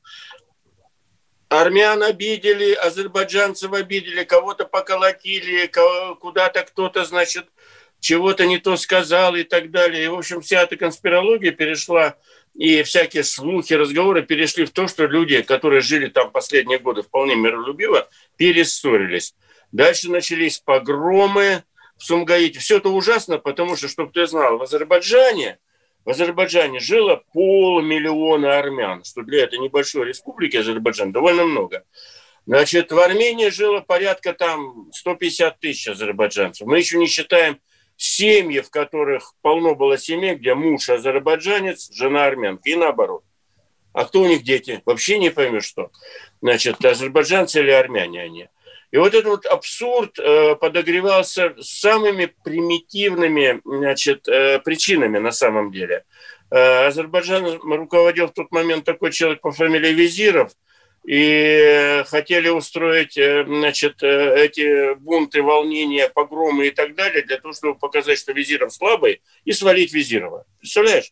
Армян 1.47 2.01
обидели, 2.03 2.73
азербайджанцев 2.73 3.71
обидели, 3.71 4.23
кого-то 4.23 4.65
поколотили, 4.65 5.71
куда-то 6.19 6.63
кто-то, 6.63 7.05
значит, 7.05 7.45
чего-то 7.99 8.45
не 8.45 8.57
то 8.57 8.75
сказал 8.75 9.35
и 9.35 9.43
так 9.43 9.71
далее. 9.71 10.05
И, 10.05 10.07
в 10.07 10.15
общем, 10.15 10.41
вся 10.41 10.63
эта 10.63 10.75
конспирология 10.75 11.51
перешла, 11.51 12.17
и 12.53 12.83
всякие 12.83 13.23
слухи, 13.23 13.73
разговоры 13.73 14.23
перешли 14.23 14.65
в 14.65 14.71
то, 14.71 14.87
что 14.87 15.05
люди, 15.05 15.41
которые 15.41 15.81
жили 15.81 16.07
там 16.07 16.31
последние 16.31 16.79
годы 16.79 17.01
вполне 17.01 17.35
миролюбиво, 17.35 18.09
перессорились. 18.35 19.33
Дальше 19.71 20.11
начались 20.11 20.59
погромы, 20.59 21.63
в 22.03 22.05
Сумгаите. 22.05 22.59
Все 22.59 22.77
это 22.77 22.89
ужасно, 22.89 23.37
потому 23.37 23.77
что, 23.77 23.87
чтобы 23.87 24.11
ты 24.11 24.27
знал, 24.27 24.57
в 24.57 24.63
Азербайджане, 24.63 25.57
в 26.03 26.09
Азербайджане 26.09 26.81
жило 26.81 27.23
полмиллиона 27.33 28.59
армян, 28.59 29.05
что 29.05 29.21
для 29.21 29.45
этой 29.45 29.57
небольшой 29.57 30.07
республики 30.07 30.57
Азербайджан 30.57 31.13
довольно 31.13 31.45
много. 31.45 31.85
Значит, 32.45 32.91
в 32.91 32.99
Армении 32.99 33.47
жило 33.49 33.79
порядка 33.79 34.33
там 34.33 34.91
150 34.91 35.61
тысяч 35.61 35.87
азербайджанцев. 35.87 36.67
Мы 36.67 36.79
еще 36.79 36.97
не 36.97 37.07
считаем 37.07 37.61
семьи, 37.95 38.59
в 38.59 38.69
которых 38.69 39.33
полно 39.41 39.73
было 39.73 39.97
семей, 39.97 40.35
где 40.35 40.55
муж 40.55 40.89
азербайджанец, 40.89 41.89
жена 41.93 42.25
армянка, 42.25 42.69
и 42.69 42.75
наоборот. 42.75 43.23
А 43.93 44.03
кто 44.03 44.23
у 44.23 44.27
них 44.27 44.43
дети? 44.43 44.81
Вообще 44.85 45.19
не 45.19 45.29
поймешь, 45.29 45.63
что. 45.63 45.89
Значит, 46.41 46.83
азербайджанцы 46.83 47.61
или 47.61 47.71
армяне 47.71 48.23
они. 48.23 48.49
И 48.93 48.97
вот 48.97 49.15
этот 49.15 49.25
вот 49.25 49.45
абсурд 49.47 50.19
э, 50.19 50.55
подогревался 50.55 51.55
самыми 51.59 52.31
примитивными 52.43 53.59
значит, 53.65 54.27
э, 54.27 54.59
причинами 54.59 55.17
на 55.17 55.31
самом 55.31 55.71
деле. 55.71 56.05
Э, 56.51 56.85
Азербайджан 56.85 57.59
руководил 57.59 58.27
в 58.27 58.33
тот 58.33 58.51
момент 58.51 58.85
такой 58.85 59.11
человек 59.11 59.41
по 59.41 59.51
фамилии 59.51 59.93
Визиров, 59.93 60.51
и 61.07 62.03
хотели 62.05 62.49
устроить 62.49 63.15
значит, 63.15 64.03
эти 64.03 64.93
бунты, 64.93 65.41
волнения, 65.41 66.07
погромы 66.07 66.67
и 66.67 66.71
так 66.71 66.93
далее 66.93 67.23
для 67.23 67.37
того, 67.37 67.53
чтобы 67.53 67.79
показать, 67.79 68.19
что 68.19 68.31
Визиров 68.31 68.71
слабый, 68.71 69.23
и 69.43 69.53
свалить 69.53 69.91
Визирова. 69.91 70.45
Представляешь? 70.59 71.11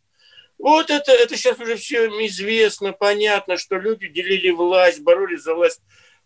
Вот 0.59 0.91
это, 0.91 1.11
это 1.11 1.35
сейчас 1.35 1.59
уже 1.59 1.75
все 1.77 2.05
известно, 2.27 2.93
понятно, 2.93 3.57
что 3.57 3.77
люди 3.77 4.07
делили 4.07 4.51
власть, 4.51 5.01
боролись 5.01 5.41
за 5.41 5.55
власть 5.55 5.81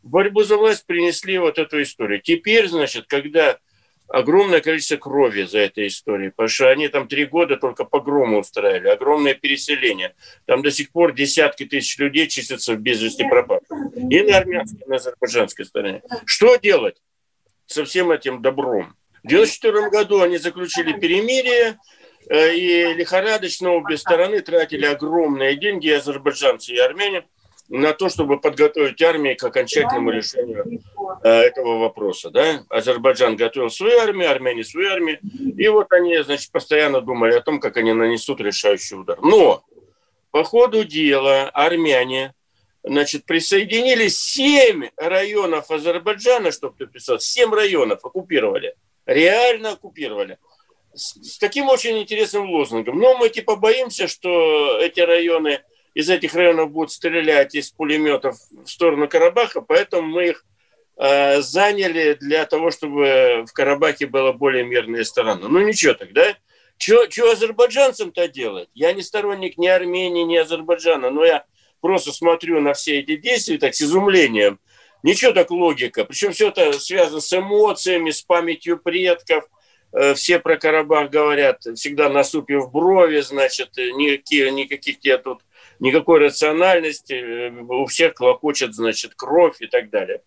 борьбу 0.05 0.43
за 0.43 0.57
власть 0.57 0.85
принесли 0.85 1.37
вот 1.37 1.57
эту 1.57 1.81
историю. 1.81 2.21
Теперь, 2.21 2.67
значит, 2.67 3.05
когда 3.07 3.57
огромное 4.07 4.61
количество 4.61 4.97
крови 4.97 5.43
за 5.43 5.59
этой 5.59 5.87
историей, 5.87 6.29
потому 6.29 6.47
что 6.47 6.69
они 6.69 6.87
там 6.87 7.07
три 7.07 7.25
года 7.25 7.57
только 7.57 7.85
погромы 7.85 8.39
устраивали, 8.39 8.89
огромное 8.89 9.33
переселение. 9.33 10.15
Там 10.45 10.61
до 10.61 10.71
сих 10.71 10.91
пор 10.91 11.13
десятки 11.13 11.65
тысяч 11.65 11.97
людей 11.97 12.27
числятся 12.27 12.73
в 12.73 12.77
без 12.77 13.01
вести 13.01 13.27
пропавших. 13.27 13.69
И 14.09 14.21
на 14.21 14.37
армянской, 14.37 14.81
и 14.85 14.89
на 14.89 14.95
азербайджанской 14.97 15.65
стороне. 15.65 16.01
Что 16.25 16.55
делать 16.57 17.01
со 17.65 17.83
всем 17.83 18.11
этим 18.11 18.41
добром? 18.41 18.95
В 19.23 19.27
1994 19.27 19.89
году 19.89 20.21
они 20.21 20.37
заключили 20.37 20.93
перемирие, 20.99 21.79
э, 22.29 22.55
и 22.55 22.93
лихорадочно 22.93 23.71
обе 23.71 23.97
стороны 23.97 24.41
тратили 24.41 24.85
огромные 24.85 25.55
деньги, 25.55 25.87
и 25.87 25.91
азербайджанцы, 25.93 26.73
и 26.73 26.77
армяне, 26.77 27.23
на 27.69 27.93
то, 27.93 28.09
чтобы 28.09 28.39
подготовить 28.39 29.01
армию 29.01 29.35
к 29.37 29.43
окончательному 29.43 30.11
решению 30.11 30.81
э, 31.23 31.29
этого 31.29 31.79
вопроса. 31.79 32.29
Да? 32.29 32.63
Азербайджан 32.69 33.35
готовил 33.35 33.69
свою 33.69 33.99
армию, 33.99 34.31
армяне 34.31 34.63
свою 34.63 34.91
армию, 34.91 35.19
и 35.57 35.67
вот 35.67 35.91
они, 35.91 36.17
значит, 36.23 36.51
постоянно 36.51 37.01
думали 37.01 37.33
о 37.33 37.41
том, 37.41 37.59
как 37.59 37.77
они 37.77 37.93
нанесут 37.93 38.39
решающий 38.39 38.95
удар. 38.95 39.19
Но 39.21 39.63
по 40.31 40.43
ходу 40.43 40.83
дела 40.83 41.49
армяне 41.49 42.33
значит, 42.83 43.25
присоединили 43.25 44.09
семь 44.09 44.89
районов 44.95 45.71
Азербайджана, 45.71 46.51
чтобы 46.51 46.75
ты 46.77 46.85
писал, 46.85 47.19
семь 47.19 47.53
районов 47.53 48.05
оккупировали, 48.05 48.75
реально 49.07 49.71
оккупировали. 49.71 50.37
С, 50.93 51.15
с 51.15 51.37
таким 51.39 51.67
очень 51.67 51.97
интересным 51.97 52.49
лозунгом. 52.49 52.99
Но 52.99 53.17
мы 53.17 53.29
типа 53.29 53.55
боимся, 53.55 54.07
что 54.07 54.79
эти 54.79 54.99
районы– 54.99 55.61
из 55.95 56.09
этих 56.09 56.35
районов 56.35 56.71
будут 56.71 56.91
стрелять 56.91 57.55
из 57.55 57.71
пулеметов 57.71 58.37
в 58.51 58.67
сторону 58.67 59.07
Карабаха, 59.07 59.61
поэтому 59.61 60.07
мы 60.09 60.27
их 60.27 60.45
э, 60.97 61.41
заняли 61.41 62.17
для 62.19 62.45
того, 62.45 62.69
чтобы 62.69 63.45
в 63.47 63.53
Карабахе 63.53 64.05
была 64.05 64.33
более 64.33 64.65
мирная 64.65 65.05
сторона. 65.05 65.47
Ну 65.47 65.59
ничего 65.65 65.93
тогда. 65.93 66.35
Что 66.77 67.31
азербайджанцам-то 67.31 68.27
делать? 68.27 68.67
Я 68.73 68.91
не 68.91 69.01
сторонник 69.01 69.57
ни 69.57 69.67
Армении, 69.67 70.23
ни 70.23 70.35
Азербайджана, 70.35 71.09
но 71.09 71.23
я 71.23 71.45
просто 71.79 72.11
смотрю 72.11 72.59
на 72.59 72.73
все 72.73 72.99
эти 72.99 73.15
действия 73.15 73.57
так 73.57 73.73
с 73.73 73.81
изумлением. 73.81 74.59
Ничего 75.01 75.31
так 75.31 75.49
логика. 75.49 76.03
Причем 76.03 76.33
все 76.33 76.49
это 76.49 76.73
связано 76.77 77.21
с 77.21 77.31
эмоциями, 77.31 78.11
с 78.11 78.21
памятью 78.21 78.77
предков. 78.77 79.45
Э, 79.93 80.13
все 80.13 80.39
про 80.39 80.57
Карабах 80.57 81.09
говорят, 81.09 81.61
всегда 81.75 82.09
насупив 82.09 82.69
брови, 82.69 83.21
значит, 83.21 83.77
никаких, 83.77 84.51
никаких 84.51 84.99
тебе 84.99 85.17
тут 85.19 85.39
никакой 85.79 86.19
рациональности, 86.19 87.13
э, 87.13 87.49
у 87.49 87.85
всех 87.85 88.15
клокочет, 88.15 88.73
значит, 88.73 89.13
кровь 89.15 89.57
и 89.59 89.67
так 89.67 89.89
далее. 89.89 90.21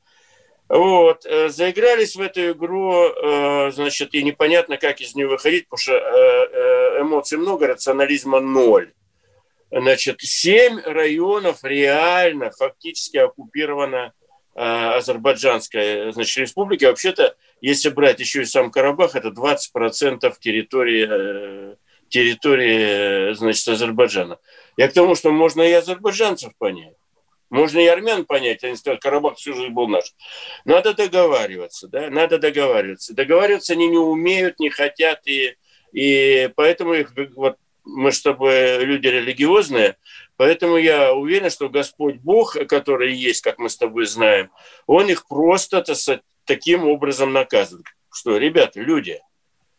Вот, 0.69 1.25
э, 1.25 1.49
заигрались 1.49 2.15
в 2.17 2.21
эту 2.21 2.53
игру, 2.53 3.05
э, 3.05 3.71
значит, 3.73 4.15
и 4.15 4.23
непонятно, 4.23 4.77
как 4.77 5.01
из 5.01 5.15
нее 5.15 5.27
выходить, 5.27 5.67
потому 5.69 5.79
что 5.79 6.99
эмоций 7.01 7.39
много, 7.39 7.69
рационализма 7.69 8.41
ноль. 8.41 8.93
Значит, 9.71 10.21
семь 10.21 10.81
районов 10.81 11.63
реально 11.63 12.51
фактически 12.51 13.19
оккупировано 13.19 14.13
Азербайджанская 14.55 16.11
значит, 16.11 16.39
республика. 16.39 16.87
Вообще-то, 16.87 17.37
если 17.61 17.91
брать 17.91 18.19
еще 18.19 18.43
и 18.43 18.47
сам 18.47 18.71
Карабах, 18.71 19.15
это 19.15 19.29
20% 19.29 20.35
территории, 20.41 21.77
территории 22.09 23.35
значит, 23.35 23.67
Азербайджана. 23.69 24.39
Я 24.77 24.89
к 24.89 24.93
тому, 24.93 25.15
что 25.15 25.31
можно 25.31 25.63
и 25.63 25.73
азербайджанцев 25.73 26.53
понять. 26.59 26.95
Можно 27.51 27.79
и 27.79 27.87
армян 27.87 28.27
понять, 28.27 28.63
они 28.63 28.77
скажут, 28.77 29.01
Карабах 29.01 29.37
всю 29.37 29.55
жизнь 29.55 29.73
был 29.73 29.89
наш. 29.89 30.15
Надо 30.65 30.93
договариваться, 30.93 31.89
да, 31.89 32.11
надо 32.11 32.39
договариваться. 32.39 33.15
Договариваться 33.15 33.73
они 33.73 33.89
не 33.89 33.97
умеют, 33.97 34.61
не 34.61 34.69
хотят, 34.69 35.27
и, 35.27 35.57
и 35.93 36.51
поэтому 36.57 36.93
их, 36.93 37.13
вот 37.35 37.57
мы 37.85 38.13
с 38.13 38.21
тобой 38.21 38.85
люди 38.85 39.07
религиозные, 39.07 39.97
поэтому 40.37 40.77
я 40.77 41.15
уверен, 41.15 41.49
что 41.49 41.71
Господь 41.71 42.17
Бог, 42.17 42.53
который 42.69 43.15
есть, 43.15 43.41
как 43.41 43.59
мы 43.59 43.71
с 43.71 43.79
тобой 43.79 44.05
знаем, 44.07 44.51
Он 44.87 45.09
их 45.09 45.27
просто 45.27 45.83
таким 46.45 46.87
образом 46.87 47.33
наказывает. 47.33 47.87
Что, 48.13 48.37
ребята, 48.37 48.81
люди, 48.81 49.21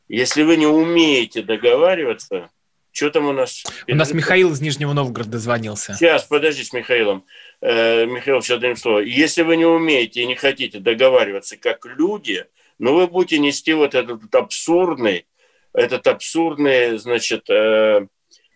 если 0.09 0.43
вы 0.43 0.57
не 0.57 0.67
умеете 0.67 1.41
договариваться, 1.41 2.49
что 2.91 3.11
там 3.11 3.27
у 3.27 3.31
нас? 3.31 3.63
У 3.87 3.95
нас 3.95 4.13
Михаил 4.13 4.51
из 4.51 4.59
Нижнего 4.59 4.93
Новгорода 4.93 5.31
дозвонился. 5.31 5.93
Сейчас, 5.93 6.23
подожди 6.25 6.63
с 6.63 6.73
Михаилом. 6.73 7.23
Э, 7.61 8.05
Михаил, 8.05 8.41
сейчас 8.41 8.59
дадим 8.59 8.75
слово. 8.75 8.99
Если 8.99 9.43
вы 9.43 9.55
не 9.57 9.65
умеете 9.65 10.21
и 10.21 10.25
не 10.25 10.35
хотите 10.35 10.79
договариваться 10.79 11.55
как 11.55 11.85
люди, 11.85 12.45
но 12.79 12.95
вы 12.95 13.07
будете 13.07 13.39
нести 13.39 13.73
вот 13.73 13.93
этот 13.93 14.33
абсурдный, 14.33 15.27
этот 15.73 16.07
абсурдный, 16.07 16.97
значит, 16.97 17.47
э, 17.49 18.07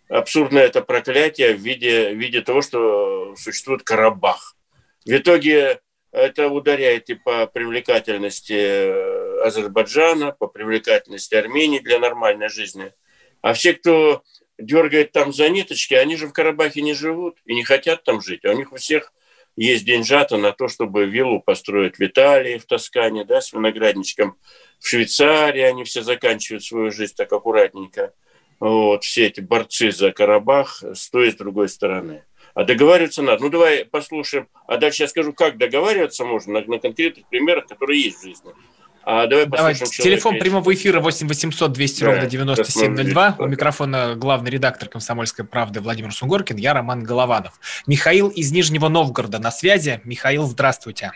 абсурдное 0.10 0.64
это 0.64 0.82
проклятие 0.82 1.54
в 1.54 1.60
виде, 1.60 2.10
в 2.10 2.18
виде 2.18 2.42
того, 2.42 2.62
что 2.64 3.36
существует 3.38 3.84
Карабах. 3.84 4.56
В 5.06 5.12
итоге 5.12 5.80
это 6.14 6.48
ударяет 6.48 7.10
и 7.10 7.16
по 7.16 7.48
привлекательности 7.48 8.54
э, 8.54 9.42
Азербайджана, 9.44 10.32
по 10.32 10.48
привлекательности 10.48 11.36
Армении 11.36 11.80
для 11.80 12.00
нормальной 12.00 12.48
жизни– 12.48 12.94
а 13.44 13.54
все, 13.54 13.74
кто 13.74 14.24
дергает 14.58 15.12
там 15.12 15.34
за 15.34 15.50
ниточки, 15.50 15.94
они 15.94 16.16
же 16.16 16.28
в 16.28 16.34
Карабахе 16.34 16.82
не 16.82 16.94
живут 16.94 17.38
и 17.46 17.54
не 17.54 17.64
хотят 17.64 18.04
там 18.04 18.22
жить. 18.22 18.46
А 18.46 18.52
у 18.52 18.54
них 18.54 18.72
у 18.72 18.78
всех 18.78 19.12
есть 19.58 19.86
деньжата 19.86 20.38
на 20.38 20.54
то, 20.54 20.70
чтобы 20.70 21.06
виллу 21.06 21.42
построить 21.42 21.98
в 21.98 22.02
Италии, 22.02 22.58
в 22.58 22.66
Тоскане, 22.66 23.26
да, 23.26 23.42
с 23.42 23.52
виноградничком. 23.52 24.38
В 24.80 24.88
Швейцарии 24.88 25.62
они 25.62 25.84
все 25.84 26.04
заканчивают 26.04 26.64
свою 26.64 26.90
жизнь 26.92 27.16
так 27.18 27.32
аккуратненько. 27.34 28.14
Вот, 28.62 29.04
все 29.04 29.28
эти 29.28 29.42
борцы 29.42 29.92
за 29.92 30.14
Карабах 30.14 30.82
с 30.82 31.10
той 31.10 31.28
и 31.28 31.32
с 31.32 31.36
другой 31.36 31.68
стороны. 31.68 32.24
А 32.54 32.64
договариваться 32.64 33.22
надо. 33.22 33.44
Ну, 33.44 33.50
давай 33.50 33.86
послушаем. 33.86 34.48
А 34.68 34.78
дальше 34.78 35.04
я 35.04 35.08
скажу, 35.08 35.34
как 35.34 35.58
договариваться 35.58 36.24
можно 36.24 36.60
на, 36.60 36.66
на 36.66 36.80
конкретных 36.80 37.26
примерах, 37.28 37.68
которые 37.68 38.02
есть 38.02 38.20
в 38.20 38.24
жизни. 38.24 38.52
А, 39.06 39.28
давай 39.28 39.46
Давай, 39.48 39.74
телефон 39.76 40.40
прямого 40.40 40.74
эфира 40.74 41.02
8 41.02 41.28
800 41.28 41.72
200 41.74 42.00
да, 42.00 42.06
ровно 42.06 42.26
9702. 42.26 43.36
У 43.40 43.48
микрофона 43.48 44.16
главный 44.16 44.50
редактор 44.52 44.88
«Комсомольской 44.88 45.44
правды» 45.44 45.82
Владимир 45.82 46.14
Сунгоркин, 46.14 46.56
я 46.56 46.74
Роман 46.74 47.04
Голованов. 47.04 47.60
Михаил 47.86 48.30
из 48.30 48.52
Нижнего 48.52 48.88
Новгорода 48.88 49.40
на 49.40 49.52
связи. 49.52 50.00
Михаил, 50.06 50.46
здравствуйте. 50.46 51.12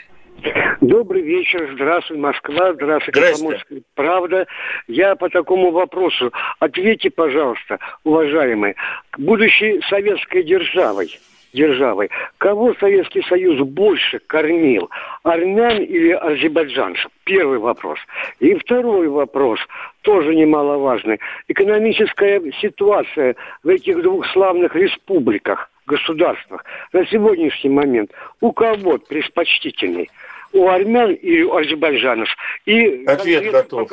Добрый 0.82 1.24
вечер, 1.24 1.72
здравствуй, 1.74 2.18
Москва, 2.18 2.74
здравствуй, 2.74 3.12
Комсомольская 3.12 3.82
правда. 3.96 4.46
Я 4.88 5.16
по 5.16 5.28
такому 5.30 5.72
вопросу. 5.72 6.32
Ответьте, 6.60 7.10
пожалуйста, 7.10 7.80
уважаемые, 8.04 8.76
будущей 9.18 9.82
советской 9.90 10.44
державой– 10.44 11.20
державой. 11.54 12.10
Кого 12.38 12.76
Советский 12.76 13.24
Союз 13.24 13.60
больше 13.68 14.20
кормил, 14.28 14.90
армян 15.24 15.82
или 15.82 16.12
азербайджанцев? 16.12 17.10
Первый 17.24 17.58
вопрос. 17.58 18.00
И 18.40 18.54
второй 18.56 19.08
вопрос, 19.08 19.60
тоже 20.02 20.36
немаловажный. 20.36 21.20
Экономическая 21.48 22.42
ситуация 22.62 23.36
в 23.64 23.70
этих 23.70 24.02
двух 24.04 24.28
славных 24.28 24.76
республиках, 24.76 25.70
государствах 25.88 26.64
на 26.94 27.06
сегодняшний 27.08 27.70
момент 27.70 28.12
у 28.42 28.52
кого 28.52 28.98
предпочтительней? 28.98 30.10
У 30.54 30.68
армян 30.68 31.14
и 31.14 31.42
у 31.42 31.56
азербайджанцев. 31.56 32.36
И 32.66 33.06
Ответ 33.06 33.52
готов. 33.52 33.90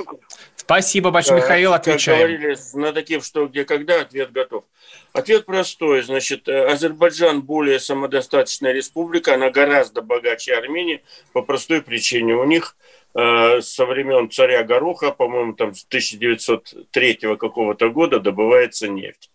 Спасибо 0.56 1.10
большое, 1.10 1.40
да, 1.40 1.44
Михаил, 1.44 1.74
отвечаем. 1.74 2.20
Как 2.20 2.40
говорили 2.40 2.58
на 2.74 2.92
таких, 2.92 3.22
что 3.22 3.46
где 3.46 3.64
когда, 3.64 4.00
ответ 4.00 4.32
готов. 4.32 4.64
Ответ 5.12 5.44
простой. 5.44 6.02
Значит, 6.02 6.48
э, 6.48 6.66
Азербайджан 6.66 7.42
более 7.42 7.78
самодостаточная 7.78 8.72
республика, 8.72 9.34
она 9.34 9.50
гораздо 9.50 10.00
богаче 10.00 10.54
Армении 10.54 11.02
по 11.34 11.42
простой 11.42 11.82
причине. 11.82 12.34
У 12.34 12.44
них 12.44 12.76
э, 13.14 13.60
со 13.60 13.84
времен 13.84 14.30
царя 14.30 14.64
Гороха, 14.64 15.10
по-моему, 15.10 15.52
там 15.52 15.74
с 15.74 15.84
1903 15.84 17.36
какого-то 17.36 17.90
года 17.90 18.18
добывается 18.18 18.88
нефть. 18.88 19.30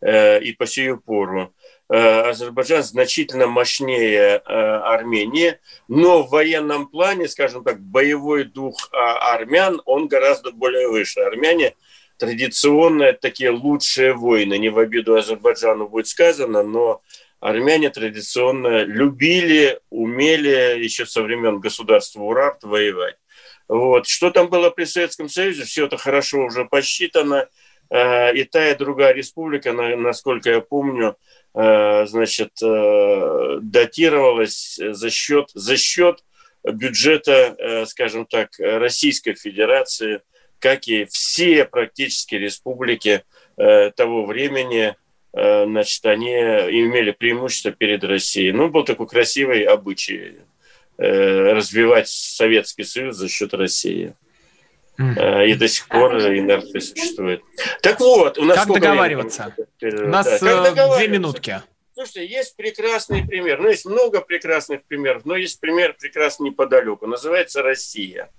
Э, 0.00 0.40
и 0.40 0.52
по 0.52 0.66
сию 0.66 1.00
пору. 1.00 1.54
Азербайджан 1.94 2.82
значительно 2.82 3.46
мощнее 3.46 4.36
Армении, 4.36 5.58
но 5.88 6.22
в 6.22 6.30
военном 6.30 6.86
плане, 6.86 7.28
скажем 7.28 7.64
так, 7.64 7.80
боевой 7.80 8.44
дух 8.44 8.88
а, 8.92 9.34
армян, 9.34 9.82
он 9.84 10.08
гораздо 10.08 10.52
более 10.52 10.88
выше. 10.88 11.20
Армяне 11.20 11.74
традиционно 12.16 13.12
такие 13.12 13.50
лучшие 13.50 14.14
воины, 14.14 14.56
не 14.56 14.70
в 14.70 14.78
обиду 14.78 15.16
Азербайджану 15.16 15.88
будет 15.88 16.06
сказано, 16.06 16.62
но 16.62 17.02
армяне 17.40 17.90
традиционно 17.90 18.84
любили, 18.84 19.80
умели 19.90 20.78
еще 20.82 21.04
со 21.04 21.20
времен 21.22 21.58
государства 21.58 22.22
Урарт 22.22 22.62
воевать. 22.62 23.16
Вот. 23.68 24.06
Что 24.06 24.30
там 24.30 24.48
было 24.48 24.70
при 24.70 24.84
Советском 24.84 25.28
Союзе, 25.28 25.64
все 25.64 25.86
это 25.86 25.96
хорошо 25.96 26.44
уже 26.44 26.64
посчитано. 26.64 27.48
Э, 27.90 28.32
и 28.34 28.44
та, 28.44 28.70
и 28.70 28.76
другая 28.76 29.12
республика, 29.12 29.72
насколько 29.72 30.50
я 30.50 30.60
помню, 30.60 31.10
э, 31.10 31.14
значит, 31.54 32.52
э, 32.62 33.58
датировалась 33.60 34.80
за 34.80 35.10
счет, 35.10 35.50
за 35.54 35.76
счет 35.76 36.24
бюджета, 36.64 37.84
скажем 37.86 38.24
так, 38.24 38.50
Российской 38.58 39.34
Федерации, 39.34 40.22
как 40.58 40.86
и 40.86 41.04
все 41.06 41.64
практически 41.64 42.36
республики 42.36 43.24
того 43.56 44.24
времени, 44.24 44.94
значит, 45.32 46.06
они 46.06 46.32
имели 46.32 47.10
преимущество 47.10 47.72
перед 47.72 48.04
Россией. 48.04 48.52
Ну, 48.52 48.68
был 48.68 48.84
такой 48.84 49.08
красивый 49.08 49.64
обычай 49.64 50.36
развивать 50.96 52.08
Советский 52.08 52.84
Союз 52.84 53.16
за 53.16 53.28
счет 53.28 53.54
России. 53.54 54.14
Mm. 55.02 55.46
И 55.48 55.54
до 55.54 55.68
сих 55.68 55.88
пор 55.88 56.16
инерция 56.16 56.80
существует. 56.80 57.42
Так 57.82 58.00
вот, 58.00 58.38
у 58.38 58.44
нас 58.44 58.58
как 58.58 58.68
договариваться? 58.68 59.54
Времени? 59.80 60.02
У 60.02 60.08
нас 60.08 60.40
да, 60.40 60.68
э, 60.68 60.96
две 60.98 61.08
минутки. 61.08 61.62
Слушайте, 61.94 62.26
есть 62.26 62.56
прекрасный 62.56 63.26
пример. 63.26 63.60
Ну, 63.60 63.68
есть 63.68 63.84
много 63.84 64.22
прекрасных 64.22 64.82
примеров, 64.84 65.26
но 65.26 65.36
есть 65.36 65.60
пример 65.60 65.94
прекрасный 65.98 66.50
неподалеку. 66.50 67.06
Называется 67.06 67.62
Россия. 67.62 68.30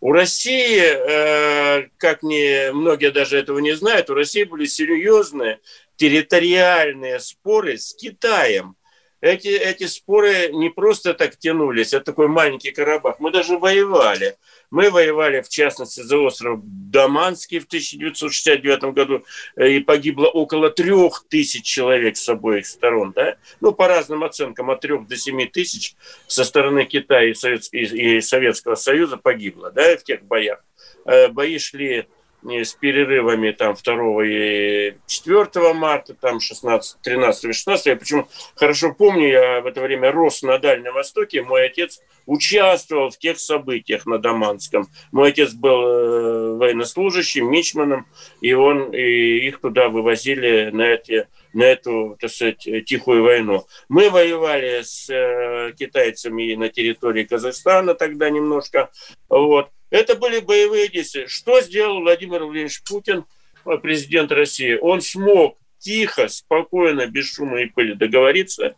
У 0.00 0.12
России, 0.12 0.78
э, 0.78 1.88
как 1.96 2.22
не, 2.22 2.70
многие 2.72 3.10
даже 3.10 3.38
этого 3.38 3.60
не 3.60 3.72
знают, 3.72 4.10
у 4.10 4.14
России 4.14 4.44
были 4.44 4.66
серьезные 4.66 5.60
территориальные 5.96 7.18
споры 7.20 7.78
с 7.78 7.94
Китаем 7.94 8.76
эти, 9.20 9.48
эти 9.48 9.84
споры 9.86 10.50
не 10.52 10.70
просто 10.70 11.12
так 11.12 11.36
тянулись, 11.36 11.92
это 11.92 12.06
такой 12.06 12.28
маленький 12.28 12.70
Карабах. 12.70 13.18
Мы 13.18 13.30
даже 13.32 13.58
воевали. 13.58 14.36
Мы 14.70 14.90
воевали, 14.90 15.40
в 15.40 15.48
частности, 15.48 16.00
за 16.00 16.18
остров 16.18 16.60
Даманский 16.62 17.58
в 17.58 17.64
1969 17.64 18.94
году, 18.94 19.24
э, 19.56 19.70
и 19.70 19.80
погибло 19.80 20.26
около 20.26 20.70
трех 20.70 21.24
тысяч 21.28 21.64
человек 21.64 22.16
с 22.16 22.28
обоих 22.28 22.66
сторон. 22.66 23.12
Да? 23.12 23.36
Ну, 23.60 23.72
по 23.72 23.88
разным 23.88 24.24
оценкам, 24.24 24.70
от 24.70 24.80
трех 24.80 25.06
до 25.06 25.16
семи 25.16 25.46
тысяч 25.46 25.96
со 26.26 26.44
стороны 26.44 26.84
Китая 26.84 27.30
и, 27.30 27.34
Совет, 27.34 27.72
и 27.72 28.20
Советского 28.20 28.76
Союза 28.76 29.16
погибло 29.16 29.70
да, 29.70 29.96
в 29.96 30.04
тех 30.04 30.22
боях. 30.22 30.62
Э, 31.06 31.28
бои 31.28 31.58
шли 31.58 32.06
с 32.42 32.74
перерывами 32.74 33.50
там 33.50 33.74
2 33.74 34.24
и 34.24 34.94
4 35.06 35.74
марта, 35.74 36.14
там 36.14 36.40
16, 36.40 37.00
13 37.02 37.44
и 37.44 37.52
16. 37.52 37.86
Я 37.86 37.96
почему 37.96 38.28
хорошо 38.54 38.94
помню, 38.94 39.28
я 39.28 39.60
в 39.60 39.66
это 39.66 39.80
время 39.80 40.12
рос 40.12 40.42
на 40.42 40.58
Дальнем 40.58 40.94
Востоке, 40.94 41.42
мой 41.42 41.66
отец 41.66 42.00
участвовал 42.26 43.10
в 43.10 43.18
тех 43.18 43.38
событиях 43.38 44.06
на 44.06 44.18
Даманском. 44.18 44.86
Мой 45.12 45.30
отец 45.30 45.54
был 45.54 45.82
э, 45.82 46.56
военнослужащим, 46.56 47.50
мичманом, 47.50 48.06
и 48.40 48.52
он 48.52 48.92
и 48.92 49.38
их 49.46 49.60
туда 49.60 49.88
вывозили 49.88 50.70
на 50.72 50.82
эти 50.82 51.26
на 51.54 51.62
эту, 51.62 52.16
так 52.20 52.30
сказать, 52.30 52.68
тихую 52.86 53.22
войну. 53.22 53.66
Мы 53.88 54.10
воевали 54.10 54.82
с 54.82 55.08
э, 55.08 55.72
китайцами 55.76 56.54
на 56.54 56.68
территории 56.68 57.24
Казахстана 57.24 57.94
тогда 57.94 58.28
немножко. 58.28 58.90
Вот. 59.28 59.70
Это 59.90 60.14
были 60.16 60.40
боевые 60.40 60.88
действия. 60.88 61.26
Что 61.26 61.60
сделал 61.60 62.00
Владимир 62.00 62.44
Владимирович 62.44 62.82
Путин, 62.82 63.24
э, 63.64 63.78
президент 63.78 64.32
России? 64.32 64.78
Он 64.80 65.00
смог 65.00 65.58
тихо, 65.78 66.28
спокойно, 66.28 67.06
без 67.06 67.32
шума 67.32 67.62
и 67.62 67.66
пыли 67.66 67.94
договориться. 67.94 68.74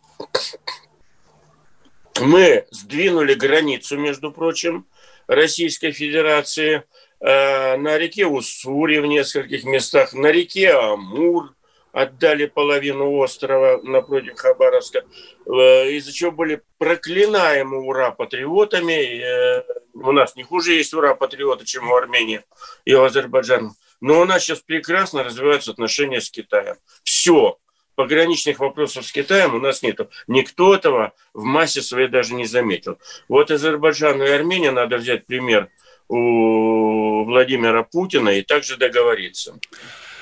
Мы 2.19 2.65
сдвинули 2.71 3.33
границу, 3.33 3.97
между 3.97 4.31
прочим, 4.31 4.85
Российской 5.27 5.91
Федерации 5.91 6.83
э, 7.19 7.77
на 7.77 7.97
реке 7.97 8.25
Уссури 8.25 8.99
в 8.99 9.05
нескольких 9.05 9.63
местах, 9.63 10.13
на 10.13 10.27
реке 10.27 10.71
Амур, 10.71 11.55
отдали 11.91 12.45
половину 12.45 13.11
острова 13.17 13.81
напротив 13.83 14.37
Хабаровска, 14.37 15.03
э, 15.45 15.91
из-за 15.91 16.13
чего 16.13 16.31
были 16.31 16.61
проклинаемы 16.77 17.81
ура-патриотами. 17.81 19.21
Э, 19.21 19.63
у 19.93 20.11
нас 20.11 20.35
не 20.35 20.43
хуже 20.43 20.73
есть 20.73 20.93
ура-патриоты, 20.93 21.65
чем 21.65 21.89
у 21.89 21.95
Армении 21.95 22.41
и 22.85 22.93
у 22.93 23.03
Азербайджана. 23.03 23.71
Но 23.99 24.21
у 24.21 24.25
нас 24.25 24.43
сейчас 24.43 24.61
прекрасно 24.61 25.23
развиваются 25.23 25.71
отношения 25.71 26.21
с 26.21 26.31
Китаем. 26.31 26.75
Все. 27.03 27.57
Пограничных 27.95 28.59
вопросов 28.59 29.05
с 29.05 29.11
Китаем 29.11 29.53
у 29.53 29.59
нас 29.59 29.83
нет. 29.83 29.99
Никто 30.27 30.73
этого 30.73 31.13
в 31.33 31.43
массе 31.43 31.81
своей 31.81 32.07
даже 32.07 32.33
не 32.33 32.45
заметил. 32.45 32.97
Вот 33.27 33.51
Азербайджану 33.51 34.23
и 34.23 34.29
Армения 34.29 34.71
надо 34.71 34.97
взять 34.97 35.27
пример 35.27 35.69
у 36.07 37.25
Владимира 37.25 37.83
Путина 37.83 38.29
и 38.29 38.41
также 38.41 38.77
договориться. 38.77 39.59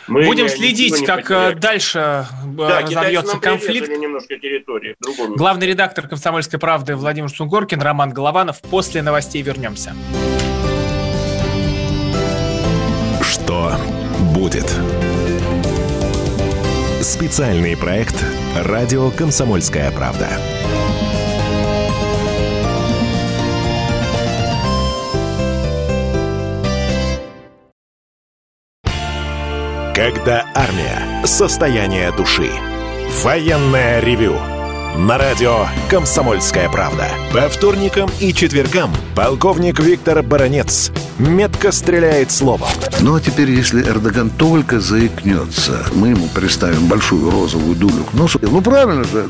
Мы 0.10 0.26
Будем 0.26 0.50
следить, 0.50 1.06
как. 1.06 1.30
Э, 1.30 1.56
дальше 1.56 2.00
э, 2.00 2.24
да, 2.58 2.82
разовьется 2.82 3.38
конфликт. 3.38 3.90
Немножко 3.90 4.38
территории, 4.38 4.96
Главный 5.36 5.68
редактор 5.68 6.08
«Комсомольской 6.08 6.60
правды» 6.60 6.96
Владимир 6.96 7.30
Сунгоркин, 7.30 7.82
Роман 7.82 8.12
Голованов. 8.12 8.60
После 8.62 9.02
новостей 9.02 9.42
вернемся. 9.42 9.94
Что 13.22 13.74
будет? 14.34 14.74
Специальный 17.02 17.78
проект 17.78 18.16
«Радио 18.56 19.12
Комсомольская 19.12 19.92
правда». 19.92 20.28
Когда 30.00 30.46
армия. 30.56 31.26
Состояние 31.26 32.14
души. 32.14 32.50
Военное 33.22 34.00
ревю. 34.00 34.34
На 34.98 35.18
радио 35.18 35.66
«Комсомольская 35.90 36.70
правда». 36.70 37.10
По 37.34 37.50
вторникам 37.50 38.10
и 38.22 38.34
четвергам 38.34 38.94
полковник 39.14 39.82
Виктор 39.82 40.24
Баранец 40.24 40.94
метко 41.20 41.72
стреляет 41.72 42.32
словом. 42.32 42.70
Ну 43.02 43.16
а 43.16 43.22
теперь, 43.22 43.52
если 43.52 43.82
Эрдоган 43.82 44.30
только 44.30 44.80
заикнется, 44.80 45.86
мы 45.94 46.10
ему 46.10 46.28
представим 46.28 46.88
большую 46.88 47.30
розовую 47.30 47.76
дулю 47.76 48.04
к 48.06 48.14
носу. 48.14 48.40
Ну 48.42 48.62
правильно 48.62 49.04
же. 49.04 49.28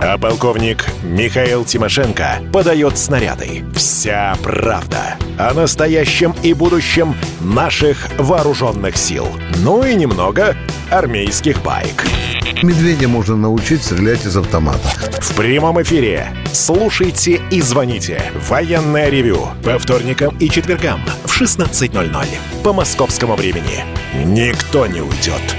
А 0.00 0.18
полковник 0.18 0.86
Михаил 1.02 1.64
Тимошенко 1.64 2.40
подает 2.52 2.98
снаряды. 2.98 3.64
Вся 3.74 4.36
правда 4.42 5.16
о 5.38 5.54
настоящем 5.54 6.34
и 6.42 6.52
будущем 6.52 7.14
наших 7.40 8.08
вооруженных 8.18 8.96
сил. 8.96 9.28
Ну 9.58 9.84
и 9.84 9.94
немного 9.94 10.56
армейских 10.90 11.62
байк. 11.62 12.04
Медведя 12.62 13.08
можно 13.08 13.36
научить 13.36 13.82
стрелять 13.82 14.24
из 14.26 14.36
автомата. 14.36 14.88
В 15.20 15.34
прямом 15.34 15.80
эфире. 15.82 16.28
Слушайте 16.52 17.40
и 17.50 17.60
звоните. 17.62 18.22
Военное 18.48 19.08
ревю. 19.08 19.48
По 19.64 19.78
вторникам 19.78 20.36
и 20.38 20.48
четвергам 20.48 21.00
в 21.24 21.40
16.00. 21.40 22.26
По 22.62 22.72
московскому 22.72 23.36
времени. 23.36 23.84
Никто 24.24 24.86
не 24.86 25.00
уйдет 25.00 25.56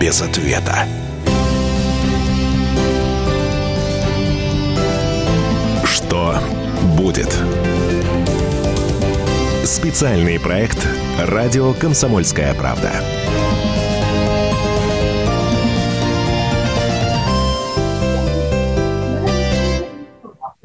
без 0.00 0.22
ответа. 0.22 0.86
Что 5.84 6.38
будет? 6.96 7.36
Специальный 9.64 10.40
проект 10.40 10.78
«Радио 11.18 11.74
Комсомольская 11.74 12.54
правда». 12.54 12.90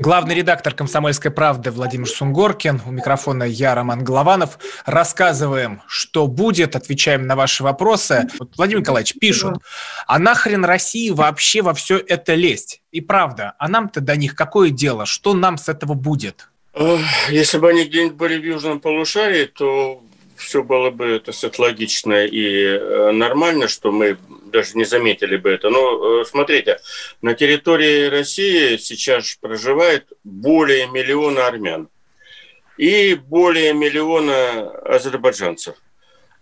Главный 0.06 0.36
редактор 0.36 0.76
«Комсомольской 0.76 1.32
правды» 1.32 1.72
Владимир 1.72 2.08
Сунгоркин. 2.08 2.80
У 2.86 2.92
микрофона 2.92 3.44
я, 3.44 3.74
Роман 3.74 4.04
Голованов. 4.04 4.60
Рассказываем, 4.86 5.82
что 5.88 6.28
будет, 6.28 6.76
отвечаем 6.76 7.26
на 7.26 7.36
ваши 7.36 7.64
вопросы. 7.64 8.28
Вот 8.38 8.56
Владимир 8.56 8.82
Николаевич 8.82 9.16
пишут, 9.20 9.56
а 10.06 10.20
нахрен 10.20 10.64
России 10.64 11.10
вообще 11.10 11.64
во 11.64 11.74
все 11.74 11.98
это 11.98 12.36
лезть? 12.36 12.84
И 12.92 13.02
правда, 13.02 13.56
а 13.58 13.68
нам-то 13.68 14.00
до 14.00 14.16
них 14.16 14.36
какое 14.36 14.70
дело? 14.70 15.08
Что 15.08 15.34
нам 15.34 15.58
с 15.58 15.70
этого 15.70 15.96
будет? 15.96 16.50
Если 17.30 17.58
бы 17.58 17.72
они 17.72 17.86
где-нибудь 17.86 18.16
были 18.16 18.40
в 18.40 18.46
Южном 18.46 18.82
полушарии, 18.82 19.46
то 19.46 20.04
все 20.38 20.64
было 20.64 20.90
бы, 20.90 21.22
так 21.24 21.36
сказать, 21.36 21.60
логично 21.60 22.26
и 22.26 22.66
э, 22.66 23.12
нормально, 23.12 23.68
что 23.68 23.92
мы 23.92 24.18
даже 24.46 24.78
не 24.78 24.86
заметили 24.86 25.38
бы 25.38 25.50
это. 25.50 25.70
Но 25.70 26.22
э, 26.22 26.26
смотрите, 26.26 26.80
на 27.22 27.34
территории 27.34 28.08
России 28.08 28.78
сейчас 28.78 29.38
проживает 29.40 30.08
более 30.24 30.88
миллиона 30.88 31.48
армян 31.48 31.90
и 32.78 33.16
более 33.16 33.74
миллиона 33.74 34.70
азербайджанцев. 34.82 35.76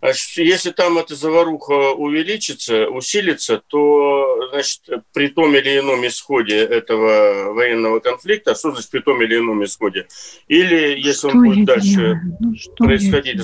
А 0.04 0.12
если 0.36 0.72
там 0.72 0.98
эта 0.98 1.16
заваруха 1.16 1.94
увеличится, 1.94 2.90
усилится, 2.90 3.62
то, 3.66 4.50
значит, 4.52 4.82
при 5.14 5.30
том 5.30 5.56
или 5.56 5.80
ином 5.80 6.06
исходе 6.06 6.58
этого 6.58 7.54
военного 7.54 8.02
конфликта, 8.02 8.54
что 8.54 8.74
значит 8.74 8.90
при 8.90 9.00
том 9.00 9.22
или 9.22 9.38
ином 9.38 9.64
исходе? 9.64 10.08
Или 10.50 11.00
если 11.00 11.30
что 11.30 11.30
он 11.30 11.46
будет 11.46 11.66
дальше 11.66 12.20
ну, 12.42 12.54
происходить, 12.80 13.38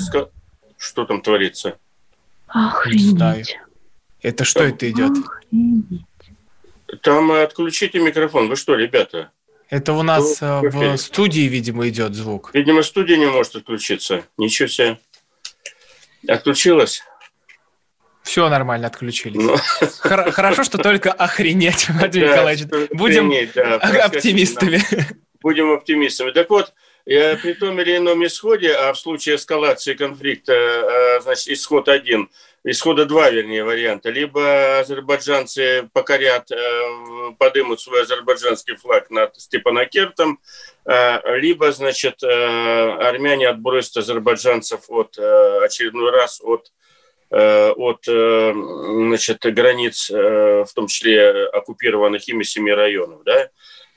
что 0.79 1.05
там 1.05 1.21
творится? 1.21 1.77
Охренеть. 2.47 3.59
Это 4.21 4.43
что 4.43 4.61
там, 4.61 4.69
это 4.69 4.89
идет? 4.89 5.11
Охренеть. 5.11 6.05
Там 7.03 7.31
отключите 7.31 7.99
микрофон. 7.99 8.47
Вы 8.49 8.55
что, 8.55 8.73
ребята? 8.75 9.31
Это 9.69 9.93
у 9.93 10.01
нас 10.01 10.41
ну, 10.41 10.93
в 10.93 10.97
студии, 10.97 11.41
видимо, 11.41 11.87
идет 11.89 12.15
звук. 12.15 12.49
Видимо, 12.55 12.81
студия 12.81 13.17
не 13.17 13.27
может 13.27 13.55
отключиться. 13.55 14.23
Ничего 14.37 14.67
себе. 14.67 14.99
Отключилась? 16.27 17.03
Все 18.23 18.49
нормально, 18.49 18.87
отключились. 18.87 19.41
Ну. 19.41 19.55
Хорошо, 20.31 20.63
что 20.63 20.77
только 20.79 21.11
охренеть, 21.11 21.87
Владимир 21.89 22.27
да, 22.27 22.33
Николаевич. 22.33 22.65
Будем 22.91 23.31
да, 23.53 23.75
оптимистами. 24.05 24.81
Будем 25.41 25.71
оптимистами. 25.71 26.31
Так 26.31 26.49
вот, 26.49 26.73
при 27.09 27.53
том 27.53 27.79
или 27.81 27.97
ином 27.97 28.23
исходе, 28.23 28.71
а 28.71 28.93
в 28.93 28.99
случае 28.99 29.37
эскалации 29.37 29.95
конфликта, 29.95 30.53
э, 30.53 31.21
значит, 31.21 31.47
исход 31.47 31.89
один, 31.89 32.29
исхода 32.63 33.05
два, 33.05 33.31
вернее, 33.31 33.63
варианта. 33.63 34.11
Либо 34.11 34.77
азербайджанцы 34.77 35.89
покорят, 35.91 36.51
э, 36.51 36.55
подымут 37.39 37.81
свой 37.81 38.03
азербайджанский 38.03 38.75
флаг 38.75 39.09
над 39.09 39.35
Степанакертом, 39.41 40.39
э, 40.85 41.37
либо, 41.39 41.71
значит, 41.71 42.21
армяне 42.21 43.47
отбросят 43.47 43.97
азербайджанцев 43.97 44.81
от, 44.89 45.17
очередной 45.17 46.11
раз 46.11 46.39
от 46.43 46.71
от 47.31 48.05
значит, 48.05 49.45
границ, 49.53 50.09
в 50.09 50.69
том 50.73 50.87
числе 50.87 51.45
оккупированных 51.49 52.27
ими 52.27 52.41
семи 52.41 52.73
районов, 52.73 53.23
да, 53.23 53.49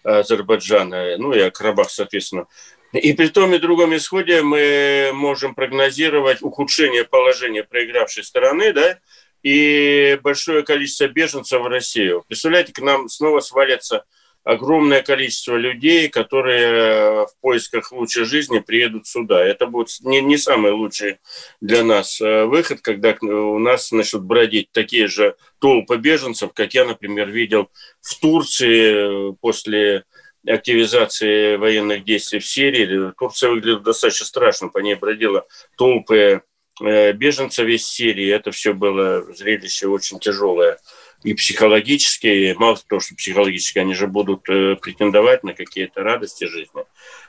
Азербайджана, 0.04 1.16
ну 1.16 1.32
и 1.32 1.48
Карабах, 1.48 1.88
соответственно. 1.88 2.46
И 2.92 3.14
при 3.14 3.28
том 3.28 3.54
и 3.54 3.58
другом 3.58 3.96
исходе 3.96 4.42
мы 4.42 5.10
можем 5.14 5.54
прогнозировать 5.54 6.42
ухудшение 6.42 7.04
положения 7.04 7.64
проигравшей 7.64 8.22
стороны, 8.22 8.72
да, 8.72 8.98
и 9.42 10.18
большое 10.22 10.62
количество 10.62 11.08
беженцев 11.08 11.62
в 11.62 11.66
Россию. 11.66 12.24
Представляете, 12.28 12.72
к 12.72 12.80
нам 12.80 13.08
снова 13.08 13.40
свалится 13.40 14.04
огромное 14.44 15.02
количество 15.02 15.56
людей, 15.56 16.08
которые 16.08 17.26
в 17.26 17.32
поисках 17.40 17.92
лучшей 17.92 18.24
жизни 18.24 18.58
приедут 18.58 19.06
сюда. 19.06 19.42
Это 19.44 19.66
будет 19.66 19.88
не, 20.00 20.20
не 20.20 20.36
самый 20.36 20.72
лучший 20.72 21.18
для 21.60 21.84
нас 21.84 22.20
э, 22.20 22.44
выход, 22.44 22.80
когда 22.80 23.16
у 23.20 23.58
нас 23.58 23.92
начнут 23.92 24.24
бродить 24.24 24.70
такие 24.72 25.06
же 25.06 25.36
толпы 25.60 25.96
беженцев, 25.96 26.52
как 26.54 26.74
я, 26.74 26.84
например, 26.84 27.30
видел 27.30 27.70
в 28.00 28.18
Турции 28.20 29.30
э, 29.30 29.32
после 29.40 30.04
активизации 30.46 31.56
военных 31.56 32.04
действий 32.04 32.40
в 32.40 32.46
Сирии. 32.46 33.12
Турция 33.18 33.50
выглядела 33.50 33.80
достаточно 33.80 34.26
страшно, 34.26 34.68
по 34.68 34.78
ней 34.78 34.94
бродила 34.94 35.46
толпы 35.76 36.42
э, 36.80 37.12
беженцев 37.12 37.66
из 37.66 37.86
Сирии. 37.86 38.28
Это 38.28 38.50
все 38.50 38.74
было 38.74 39.22
зрелище 39.32 39.86
очень 39.86 40.18
тяжелое 40.18 40.78
и 41.22 41.34
психологически, 41.34 42.26
и 42.26 42.54
мало 42.54 42.76
того, 42.88 43.00
что 43.00 43.14
психологически, 43.14 43.78
они 43.78 43.94
же 43.94 44.08
будут 44.08 44.48
э, 44.48 44.76
претендовать 44.76 45.44
на 45.44 45.54
какие-то 45.54 46.02
радости 46.02 46.44
жизни. 46.44 46.84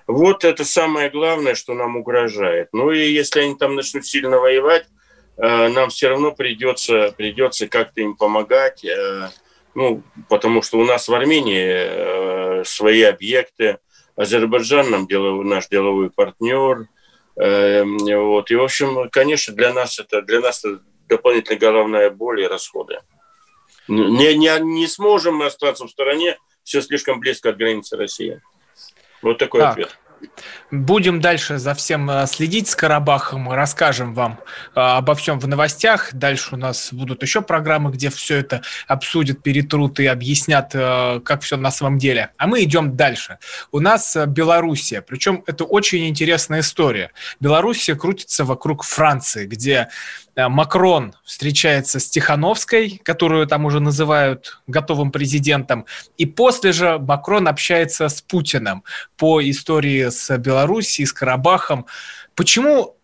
Вот 0.07 0.43
это 0.43 0.65
самое 0.65 1.11
главное, 1.11 1.53
что 1.53 1.73
нам 1.75 1.97
угрожает. 1.97 2.69
Ну 2.73 2.91
и 2.91 3.11
если 3.11 3.41
они 3.41 3.55
там 3.55 3.75
начнут 3.75 4.05
сильно 4.05 4.39
воевать, 4.39 4.87
э, 5.37 5.67
нам 5.67 5.89
все 5.89 6.09
равно 6.09 6.31
придется, 6.31 7.13
придется 7.15 7.67
как-то 7.67 8.01
им 8.01 8.15
помогать, 8.15 8.83
ну, 9.75 10.03
потому 10.29 10.61
что 10.61 10.77
у 10.77 10.85
нас 10.85 11.07
в 11.07 11.13
Армении 11.13 12.52
свои 12.63 13.01
объекты, 13.03 13.79
Азербайджан 14.15 14.89
нам 14.89 15.07
деловой, 15.07 15.45
наш 15.45 15.67
деловой 15.67 16.09
партнер. 16.09 16.87
Э, 17.35 17.83
вот. 17.83 18.51
И, 18.51 18.55
в 18.55 18.63
общем, 18.63 19.09
конечно, 19.09 19.53
для 19.53 19.73
нас 19.73 19.99
это, 19.99 20.21
для 20.21 20.39
нас 20.39 20.63
это 20.63 20.81
дополнительная 21.07 21.59
головная 21.59 22.09
боль 22.09 22.41
и 22.41 22.47
расходы. 22.47 22.99
Не, 23.87 24.35
не, 24.35 24.59
не 24.61 24.87
сможем 24.87 25.35
мы 25.35 25.47
остаться 25.47 25.85
в 25.85 25.89
стороне, 25.89 26.37
все 26.63 26.81
слишком 26.81 27.19
близко 27.19 27.49
от 27.49 27.57
границы 27.57 27.97
России. 27.97 28.41
Вот 29.21 29.37
такой 29.37 29.61
так. 29.61 29.71
ответ. 29.71 29.97
Будем 30.71 31.21
дальше 31.21 31.57
за 31.57 31.73
всем 31.73 32.09
э, 32.09 32.25
следить 32.27 32.67
с 32.67 32.75
Карабахом, 32.75 33.51
расскажем 33.51 34.13
вам 34.13 34.39
э, 34.75 34.79
обо 34.79 35.15
всем 35.15 35.39
в 35.39 35.47
новостях. 35.47 36.13
Дальше 36.13 36.55
у 36.55 36.57
нас 36.57 36.91
будут 36.91 37.21
еще 37.21 37.41
программы, 37.41 37.91
где 37.91 38.09
все 38.09 38.37
это 38.37 38.61
обсудят, 38.87 39.43
перетрут 39.43 39.99
и 39.99 40.07
объяснят, 40.07 40.71
э, 40.73 41.19
как 41.23 41.41
все 41.41 41.57
на 41.57 41.71
самом 41.71 41.97
деле. 41.97 42.31
А 42.37 42.47
мы 42.47 42.63
идем 42.63 42.95
дальше. 42.95 43.37
У 43.71 43.79
нас 43.79 44.17
Белоруссия, 44.27 45.01
причем 45.01 45.43
это 45.45 45.63
очень 45.63 46.07
интересная 46.07 46.61
история. 46.61 47.11
Белоруссия 47.39 47.95
крутится 47.95 48.45
вокруг 48.45 48.83
Франции, 48.83 49.45
где 49.45 49.89
Макрон 50.35 51.13
встречается 51.23 51.99
с 51.99 52.09
Тихановской, 52.09 52.99
которую 53.03 53.45
там 53.47 53.65
уже 53.65 53.79
называют 53.79 54.61
готовым 54.67 55.11
президентом, 55.11 55.85
и 56.17 56.25
после 56.25 56.71
же 56.71 56.97
Макрон 56.97 57.47
общается 57.47 58.09
с 58.09 58.21
Путиным 58.21 58.83
по 59.17 59.41
истории 59.47 60.09
с 60.09 60.35
Белоруссией, 60.37 61.05
с 61.05 61.13
Карабахом. 61.13 61.85
Почему 62.35 62.95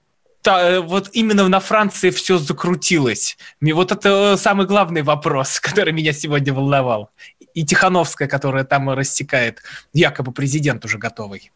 та, 0.41 0.69
э, 0.69 0.79
вот 0.79 1.09
именно 1.13 1.47
на 1.47 1.59
Франции 1.59 2.09
все 2.09 2.37
закрутилось? 2.37 3.37
Мне 3.59 3.73
вот 3.73 3.91
это 3.91 4.35
самый 4.37 4.65
главный 4.65 5.03
вопрос, 5.03 5.59
который 5.61 5.93
меня 5.93 6.13
сегодня 6.13 6.53
волновал. 6.53 7.11
И 7.53 7.63
Тихановская, 7.63 8.27
которая 8.27 8.63
там 8.63 8.89
рассекает, 8.89 9.61
якобы 9.93 10.31
президент 10.31 10.85
уже 10.85 10.97
готовый. 10.97 11.51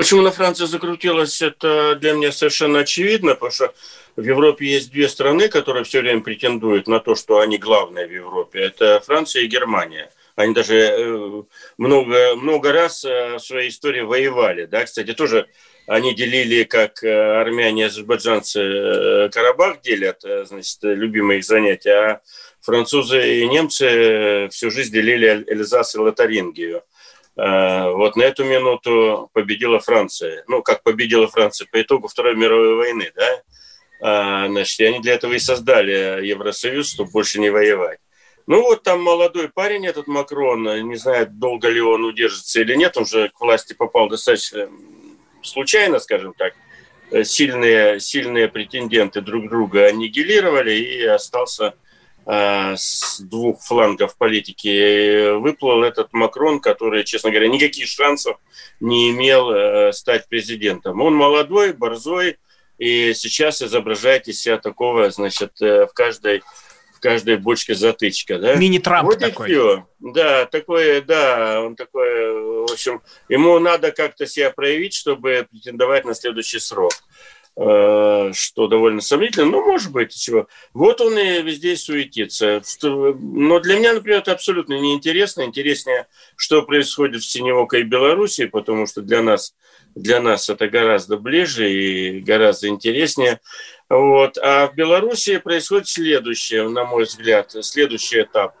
Почему 0.00 0.22
на 0.22 0.30
Франции 0.30 0.64
закрутилось, 0.64 1.42
это 1.42 1.94
для 1.94 2.14
меня 2.14 2.32
совершенно 2.32 2.78
очевидно, 2.78 3.34
потому 3.34 3.52
что 3.52 3.74
в 4.16 4.22
Европе 4.22 4.64
есть 4.64 4.90
две 4.90 5.10
страны, 5.10 5.48
которые 5.48 5.84
все 5.84 6.00
время 6.00 6.22
претендуют 6.22 6.88
на 6.88 7.00
то, 7.00 7.14
что 7.14 7.40
они 7.40 7.58
главные 7.58 8.06
в 8.06 8.10
Европе. 8.10 8.60
Это 8.60 9.00
Франция 9.00 9.42
и 9.42 9.46
Германия. 9.46 10.10
Они 10.36 10.54
даже 10.54 10.74
э, 10.74 11.42
много, 11.76 12.34
много 12.36 12.72
раз 12.72 13.04
э, 13.04 13.34
в 13.34 13.40
своей 13.40 13.68
истории 13.68 14.00
воевали. 14.00 14.64
Да? 14.64 14.86
Кстати, 14.86 15.12
тоже 15.12 15.48
они 15.86 16.14
делили, 16.14 16.62
как 16.62 17.04
э, 17.04 17.38
армяне 17.38 17.82
и 17.82 17.86
азербайджанцы 17.88 19.28
Карабах 19.30 19.82
делят, 19.82 20.22
значит, 20.22 20.78
любимые 20.80 21.40
их 21.40 21.44
занятия, 21.44 21.92
а 21.92 22.20
французы 22.62 23.42
и 23.42 23.46
немцы 23.46 24.48
всю 24.50 24.70
жизнь 24.70 24.94
делили 24.94 25.44
Эльзас 25.46 25.94
и 25.94 25.98
Лотарингию. 25.98 26.84
Э, 27.36 27.90
вот 27.90 28.16
на 28.16 28.22
эту 28.22 28.44
минуту 28.44 29.30
победила 29.32 29.78
Франция. 29.80 30.44
Ну, 30.48 30.62
как 30.62 30.82
победила 30.82 31.28
Франция 31.28 31.66
по 31.70 31.80
итогу 31.80 32.08
Второй 32.08 32.36
мировой 32.36 32.74
войны, 32.76 33.12
да? 33.14 33.42
А, 34.02 34.48
значит, 34.48 34.80
и 34.80 34.84
они 34.84 35.00
для 35.00 35.14
этого 35.14 35.34
и 35.34 35.38
создали 35.38 36.26
Евросоюз, 36.26 36.90
чтобы 36.90 37.10
больше 37.10 37.38
не 37.38 37.50
воевать. 37.50 37.98
Ну 38.46 38.62
вот 38.62 38.82
там 38.82 39.02
молодой 39.02 39.48
парень, 39.48 39.86
этот 39.86 40.06
Макрон, 40.06 40.88
не 40.88 40.96
знаю, 40.96 41.28
долго 41.30 41.68
ли 41.68 41.80
он 41.80 42.04
удержится 42.04 42.60
или 42.62 42.74
нет, 42.74 42.96
он 42.96 43.06
же 43.06 43.28
к 43.28 43.40
власти 43.40 43.74
попал 43.74 44.08
достаточно 44.08 44.68
случайно, 45.42 45.98
скажем 45.98 46.34
так. 46.36 46.54
Сильные, 47.24 48.00
сильные 48.00 48.48
претенденты 48.48 49.20
друг 49.20 49.48
друга 49.50 49.86
аннигилировали, 49.86 50.72
и 50.72 51.02
остался 51.04 51.74
Э, 51.74 51.74
с 52.26 53.20
двух 53.20 53.62
флангов 53.62 54.16
политики 54.16 55.32
выплыл 55.38 55.82
этот 55.82 56.12
Макрон, 56.12 56.60
который, 56.60 57.04
честно 57.04 57.30
говоря, 57.30 57.48
никаких 57.48 57.88
шансов 57.88 58.36
не 58.78 59.10
имел 59.10 59.50
э, 59.50 59.92
стать 59.92 60.28
президентом. 60.28 61.00
Он 61.00 61.14
молодой, 61.14 61.72
борзой, 61.72 62.38
и 62.78 63.12
сейчас 63.14 63.62
изображает 63.62 64.28
из 64.28 64.40
себя 64.40 64.58
такого, 64.58 65.10
значит, 65.10 65.60
э, 65.60 65.86
в 65.86 65.92
каждой 65.92 66.42
в 67.00 67.02
каждой 67.02 67.38
бочке 67.38 67.74
затычка, 67.74 68.38
да? 68.38 68.56
Мини-Трамп 68.56 69.06
вот 69.06 69.18
такой. 69.18 69.48
все. 69.48 69.86
Да, 70.00 70.44
такой, 70.44 71.00
да, 71.00 71.62
он 71.62 71.74
такой, 71.74 72.66
в 72.66 72.70
общем, 72.70 73.00
ему 73.30 73.58
надо 73.58 73.90
как-то 73.90 74.26
себя 74.26 74.50
проявить, 74.50 74.92
чтобы 74.92 75.46
претендовать 75.50 76.04
на 76.04 76.14
следующий 76.14 76.58
срок. 76.58 76.92
Э, 77.60 78.32
что 78.32 78.66
довольно 78.68 79.02
сомнительно, 79.02 79.46
но 79.46 79.60
может 79.60 79.92
быть, 79.92 80.14
чего. 80.14 80.48
Вот 80.72 81.00
он 81.00 81.18
и 81.18 81.42
везде 81.42 81.76
суетится. 81.76 82.62
Но 82.82 83.60
для 83.60 83.76
меня, 83.78 83.92
например, 83.92 84.20
это 84.20 84.32
абсолютно 84.32 84.80
неинтересно. 84.80 85.42
Интереснее, 85.42 86.06
что 86.36 86.62
происходит 86.62 87.22
в 87.22 87.30
Синевокой 87.30 87.82
Белоруссии, 87.82 88.46
потому 88.46 88.86
что 88.86 89.02
для 89.02 89.22
нас, 89.22 89.54
для 89.94 90.20
нас 90.22 90.48
это 90.48 90.68
гораздо 90.68 91.18
ближе 91.18 91.70
и 91.70 92.20
гораздо 92.20 92.68
интереснее. 92.68 93.40
Вот. 93.90 94.38
А 94.38 94.68
в 94.68 94.74
Белоруссии 94.74 95.36
происходит 95.36 95.88
следующее, 95.88 96.68
на 96.68 96.84
мой 96.84 97.04
взгляд, 97.04 97.54
следующий 97.60 98.22
этап. 98.22 98.54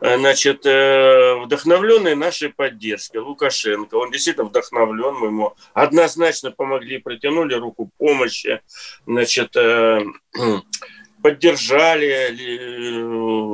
Э, 0.00 0.16
значит, 0.16 0.64
э, 0.64 1.34
вдохновленный 1.44 2.14
нашей 2.14 2.48
поддержкой 2.48 3.18
Лукашенко, 3.18 3.96
он 3.96 4.10
действительно 4.10 4.46
вдохновлен, 4.46 5.14
мы 5.14 5.26
ему 5.26 5.54
однозначно 5.74 6.50
помогли, 6.50 6.98
протянули 6.98 7.54
руку 7.54 7.90
помощи, 7.98 8.62
значит, 9.06 9.54
э, 9.56 10.00
поддержали, 11.22 12.30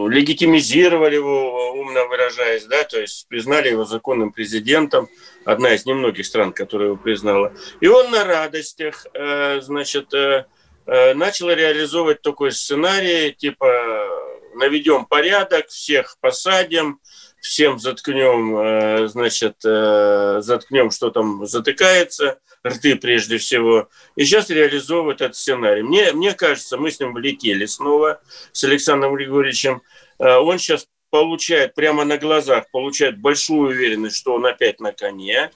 легитимизировали 0.08 1.16
его, 1.16 1.72
умно 1.72 2.06
выражаясь, 2.06 2.64
да, 2.66 2.84
то 2.84 3.00
есть 3.00 3.26
признали 3.26 3.70
его 3.70 3.84
законным 3.84 4.30
президентом, 4.30 5.08
одна 5.44 5.74
из 5.74 5.84
немногих 5.84 6.26
стран, 6.26 6.52
которая 6.52 6.90
его 6.90 6.96
признала. 6.96 7.52
И 7.80 7.88
он 7.88 8.12
на 8.12 8.24
радостях, 8.24 9.04
значит, 9.12 10.12
начал 10.86 11.50
реализовывать 11.50 12.22
такой 12.22 12.52
сценарий, 12.52 13.32
типа 13.32 14.25
наведем 14.56 15.04
порядок, 15.06 15.68
всех 15.68 16.16
посадим, 16.20 17.00
всем 17.40 17.78
заткнем, 17.78 18.56
э, 18.56 19.08
значит, 19.08 19.56
э, 19.64 20.38
заткнем, 20.40 20.90
что 20.90 21.10
там 21.10 21.46
затыкается, 21.46 22.38
рты 22.66 22.96
прежде 22.96 23.38
всего. 23.38 23.88
И 24.16 24.24
сейчас 24.24 24.50
реализовывают 24.50 25.20
этот 25.20 25.36
сценарий. 25.36 25.82
Мне, 25.82 26.12
мне 26.12 26.32
кажется, 26.32 26.76
мы 26.76 26.90
с 26.90 26.98
ним 26.98 27.14
влетели 27.14 27.66
снова, 27.66 28.20
с 28.52 28.64
Александром 28.64 29.14
Григорьевичем. 29.14 29.82
Э, 30.18 30.36
он 30.36 30.58
сейчас 30.58 30.88
получает, 31.10 31.74
прямо 31.74 32.04
на 32.04 32.18
глазах, 32.18 32.70
получает 32.70 33.18
большую 33.18 33.70
уверенность, 33.70 34.16
что 34.16 34.34
он 34.34 34.44
опять 34.44 34.80
на 34.80 34.92
коне. 34.92 35.50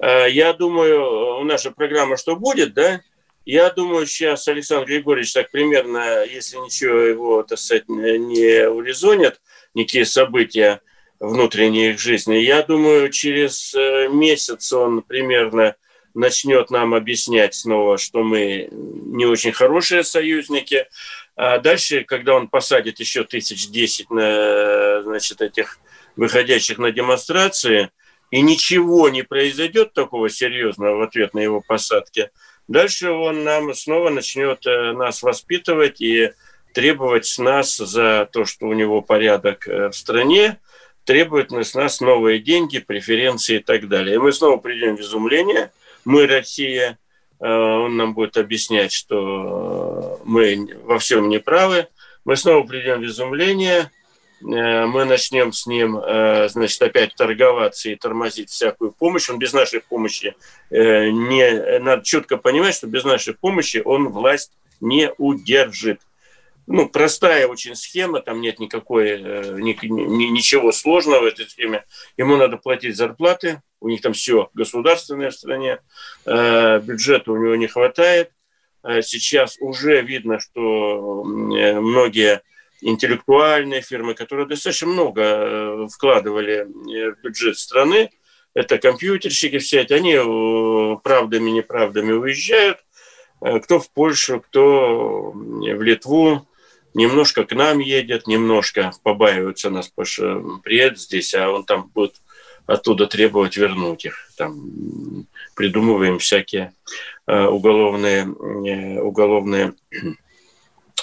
Я 0.00 0.52
думаю, 0.52 1.40
у 1.40 1.44
нашей 1.44 1.72
программы 1.72 2.16
«Что 2.16 2.36
будет?», 2.36 2.74
да, 2.74 3.00
я 3.48 3.70
думаю, 3.70 4.06
сейчас 4.06 4.46
Александр 4.46 4.88
Григорьевич 4.88 5.32
так 5.32 5.50
примерно, 5.50 6.22
если 6.22 6.58
ничего 6.58 6.98
его, 6.98 7.42
так 7.42 7.58
сказать, 7.58 7.88
не 7.88 8.68
урезонят, 8.68 9.40
никакие 9.72 10.04
события 10.04 10.82
внутренней 11.18 11.92
их 11.92 11.98
жизни, 11.98 12.34
я 12.34 12.62
думаю, 12.62 13.08
через 13.10 13.74
э, 13.74 14.08
месяц 14.10 14.70
он 14.74 15.00
примерно 15.00 15.76
начнет 16.12 16.70
нам 16.70 16.92
объяснять 16.92 17.54
снова, 17.54 17.96
что 17.96 18.22
мы 18.22 18.68
не 18.70 19.24
очень 19.24 19.52
хорошие 19.52 20.04
союзники. 20.04 20.86
А 21.34 21.58
дальше, 21.58 22.04
когда 22.04 22.34
он 22.34 22.48
посадит 22.48 23.00
еще 23.00 23.24
тысяч 23.24 23.70
десять 23.70 24.10
на, 24.10 25.02
значит, 25.04 25.40
этих 25.40 25.78
выходящих 26.16 26.76
на 26.76 26.90
демонстрации, 26.90 27.88
и 28.30 28.42
ничего 28.42 29.08
не 29.08 29.22
произойдет 29.22 29.94
такого 29.94 30.28
серьезного 30.28 30.96
в 30.96 31.00
ответ 31.00 31.32
на 31.32 31.38
его 31.38 31.62
посадки– 31.66 32.28
Дальше 32.68 33.10
он 33.10 33.44
нам 33.44 33.74
снова 33.74 34.10
начнет 34.10 34.66
э, 34.66 34.92
нас 34.92 35.22
воспитывать 35.22 36.02
и 36.02 36.32
требовать 36.74 37.24
с 37.24 37.38
нас 37.38 37.76
за 37.76 38.28
то, 38.30 38.44
что 38.44 38.66
у 38.66 38.74
него 38.74 39.00
порядок 39.00 39.66
э, 39.66 39.88
в 39.88 39.94
стране, 39.94 40.58
требует 41.04 41.50
с 41.50 41.74
нас 41.74 42.02
новые 42.02 42.38
деньги, 42.38 42.78
преференции 42.78 43.56
и 43.56 43.62
так 43.62 43.88
далее. 43.88 44.16
И 44.16 44.18
мы 44.18 44.32
снова 44.32 44.58
придем 44.58 44.96
в 44.96 45.00
изумление. 45.00 45.72
Мы 46.04 46.26
Россия. 46.26 46.98
Э, 47.40 47.48
он 47.48 47.96
нам 47.96 48.12
будет 48.12 48.36
объяснять, 48.36 48.92
что 48.92 50.20
мы 50.24 50.68
во 50.84 50.98
всем 50.98 51.30
неправы. 51.30 51.86
Мы 52.26 52.36
снова 52.36 52.66
придем 52.66 53.00
в 53.00 53.06
изумление. 53.06 53.90
Э, 54.40 54.86
мы 54.86 55.04
начнем 55.04 55.52
с 55.52 55.66
ним, 55.66 55.98
э, 55.98 56.48
значит, 56.48 56.80
опять 56.82 57.14
торговаться 57.14 57.90
и 57.90 57.96
тормозить 57.96 58.50
всякую 58.50 58.92
помощь. 58.92 59.28
Он 59.28 59.38
без 59.38 59.52
нашей 59.52 59.80
помощи 59.80 60.34
э, 60.70 61.10
не... 61.10 61.78
Надо 61.80 62.04
четко 62.04 62.36
понимать, 62.36 62.74
что 62.74 62.86
без 62.86 63.04
нашей 63.04 63.34
помощи 63.34 63.82
он 63.84 64.08
власть 64.08 64.52
не 64.80 65.12
удержит. 65.18 66.00
Ну, 66.66 66.86
простая 66.86 67.46
очень 67.46 67.74
схема, 67.74 68.20
там 68.20 68.42
нет 68.42 68.58
никакой, 68.58 69.22
ни, 69.22 69.86
ни, 69.86 70.24
ничего 70.24 70.70
сложного 70.70 71.22
в 71.22 71.24
этой 71.24 71.48
схеме. 71.48 71.84
Ему 72.18 72.36
надо 72.36 72.58
платить 72.58 72.94
зарплаты, 72.94 73.62
у 73.80 73.88
них 73.88 74.02
там 74.02 74.12
все 74.12 74.50
государственное 74.52 75.30
в 75.30 75.34
стране, 75.34 75.78
бюджета 76.26 77.32
у 77.32 77.42
него 77.42 77.56
не 77.56 77.68
хватает. 77.68 78.32
Сейчас 79.00 79.56
уже 79.60 80.02
видно, 80.02 80.40
что 80.40 81.24
многие 81.24 82.42
интеллектуальные 82.80 83.82
фирмы, 83.82 84.14
которые 84.14 84.46
достаточно 84.46 84.88
много 84.88 85.22
э, 85.22 85.86
вкладывали 85.92 86.66
э, 86.66 87.12
в 87.12 87.22
бюджет 87.22 87.58
страны. 87.58 88.10
Это 88.54 88.78
компьютерщики 88.78 89.58
все 89.58 89.82
эти, 89.82 89.92
они 89.92 90.14
э, 90.14 90.96
правдами, 91.02 91.50
неправдами 91.50 92.12
уезжают. 92.12 92.78
Кто 93.40 93.78
в 93.78 93.88
Польшу, 93.92 94.40
кто 94.40 95.30
в 95.30 95.82
Литву, 95.82 96.48
немножко 96.92 97.44
к 97.44 97.54
нам 97.54 97.78
едет, 97.78 98.26
немножко 98.26 98.90
побаиваются 99.04 99.70
нас, 99.70 99.86
потому 99.86 100.06
что 100.06 100.60
приедет 100.64 100.98
здесь, 100.98 101.34
а 101.36 101.48
он 101.48 101.64
там 101.64 101.88
будет 101.94 102.16
оттуда 102.66 103.06
требовать 103.06 103.56
вернуть 103.56 104.06
их. 104.06 104.28
Там 104.36 105.28
придумываем 105.54 106.18
всякие 106.18 106.72
уголовные, 107.28 108.28
уголовные 108.28 109.74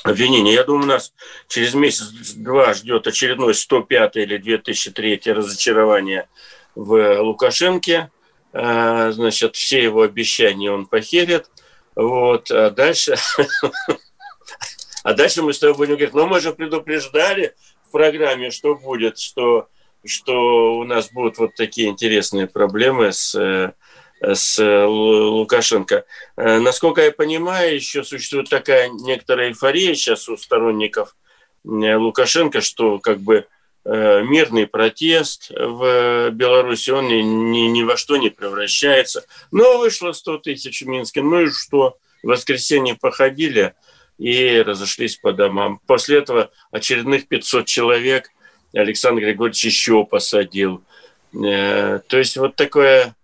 обвинения. 0.03 0.53
Я 0.53 0.63
думаю, 0.63 0.87
нас 0.87 1.13
через 1.47 1.73
месяц-два 1.73 2.73
ждет 2.73 3.07
очередной 3.07 3.53
105 3.53 4.15
или 4.17 4.37
2003 4.37 5.21
разочарование 5.25 6.27
в 6.75 7.21
Лукашенке. 7.21 8.11
А, 8.53 9.11
значит, 9.11 9.55
все 9.55 9.83
его 9.83 10.01
обещания 10.01 10.71
он 10.71 10.85
похерит. 10.85 11.49
Вот, 11.95 12.51
а 12.51 12.69
дальше... 12.69 13.15
А 15.03 15.13
дальше 15.13 15.43
мы 15.43 15.53
с 15.53 15.59
тобой 15.59 15.75
будем 15.77 15.93
говорить, 15.97 16.15
ну 16.15 16.25
мы 16.25 16.39
же 16.39 16.51
предупреждали 16.51 17.53
в 17.87 17.91
программе, 17.91 18.49
что 18.49 18.73
будет, 18.73 19.19
что, 19.19 19.69
что 20.03 20.79
у 20.79 20.83
нас 20.83 21.11
будут 21.11 21.37
вот 21.37 21.53
такие 21.53 21.89
интересные 21.89 22.47
проблемы 22.47 23.13
с 23.13 23.35
э, 23.35 23.73
с 24.33 24.59
э, 24.59 24.85
Лукашенко. 24.85 26.05
Э, 26.37 26.59
насколько 26.59 27.01
я 27.01 27.11
понимаю, 27.11 27.75
еще 27.75 28.03
существует 28.03 28.49
такая 28.49 28.89
некоторая 28.89 29.49
эйфория 29.49 29.93
сейчас 29.93 30.27
у 30.29 30.37
сторонников 30.37 31.15
э, 31.65 31.95
Лукашенко, 31.95 32.61
что 32.61 32.99
как 32.99 33.19
бы 33.19 33.47
мирный 33.87 34.65
протест 34.65 35.51
в 35.51 36.31
Беларуси, 36.31 36.89
он 36.89 37.07
ни, 37.07 37.21
ни, 37.21 37.67
ни 37.67 37.83
во 37.83 37.97
что 37.97 38.17
не 38.17 38.31
превращается. 38.31 39.27
Но 39.51 39.77
вышло 39.77 40.11
100 40.11 40.39
тысяч 40.39 40.81
в 40.81 40.87
Минске, 40.87 41.21
ну 41.21 41.41
и 41.41 41.51
что? 41.51 41.95
В 42.23 42.29
воскресенье 42.29 42.95
походили 42.95 43.75
и 44.17 44.59
разошлись 44.65 45.17
по 45.17 45.33
домам. 45.33 45.79
После 45.85 46.17
этого 46.17 46.49
очередных 46.71 47.27
500 47.27 47.67
человек 47.67 48.31
Александр 48.73 49.21
Григорьевич 49.21 49.63
еще 49.65 50.03
посадил. 50.03 50.83
То 51.31 52.01
есть 52.09 52.37
вот 52.37 52.55
такое 52.55 53.15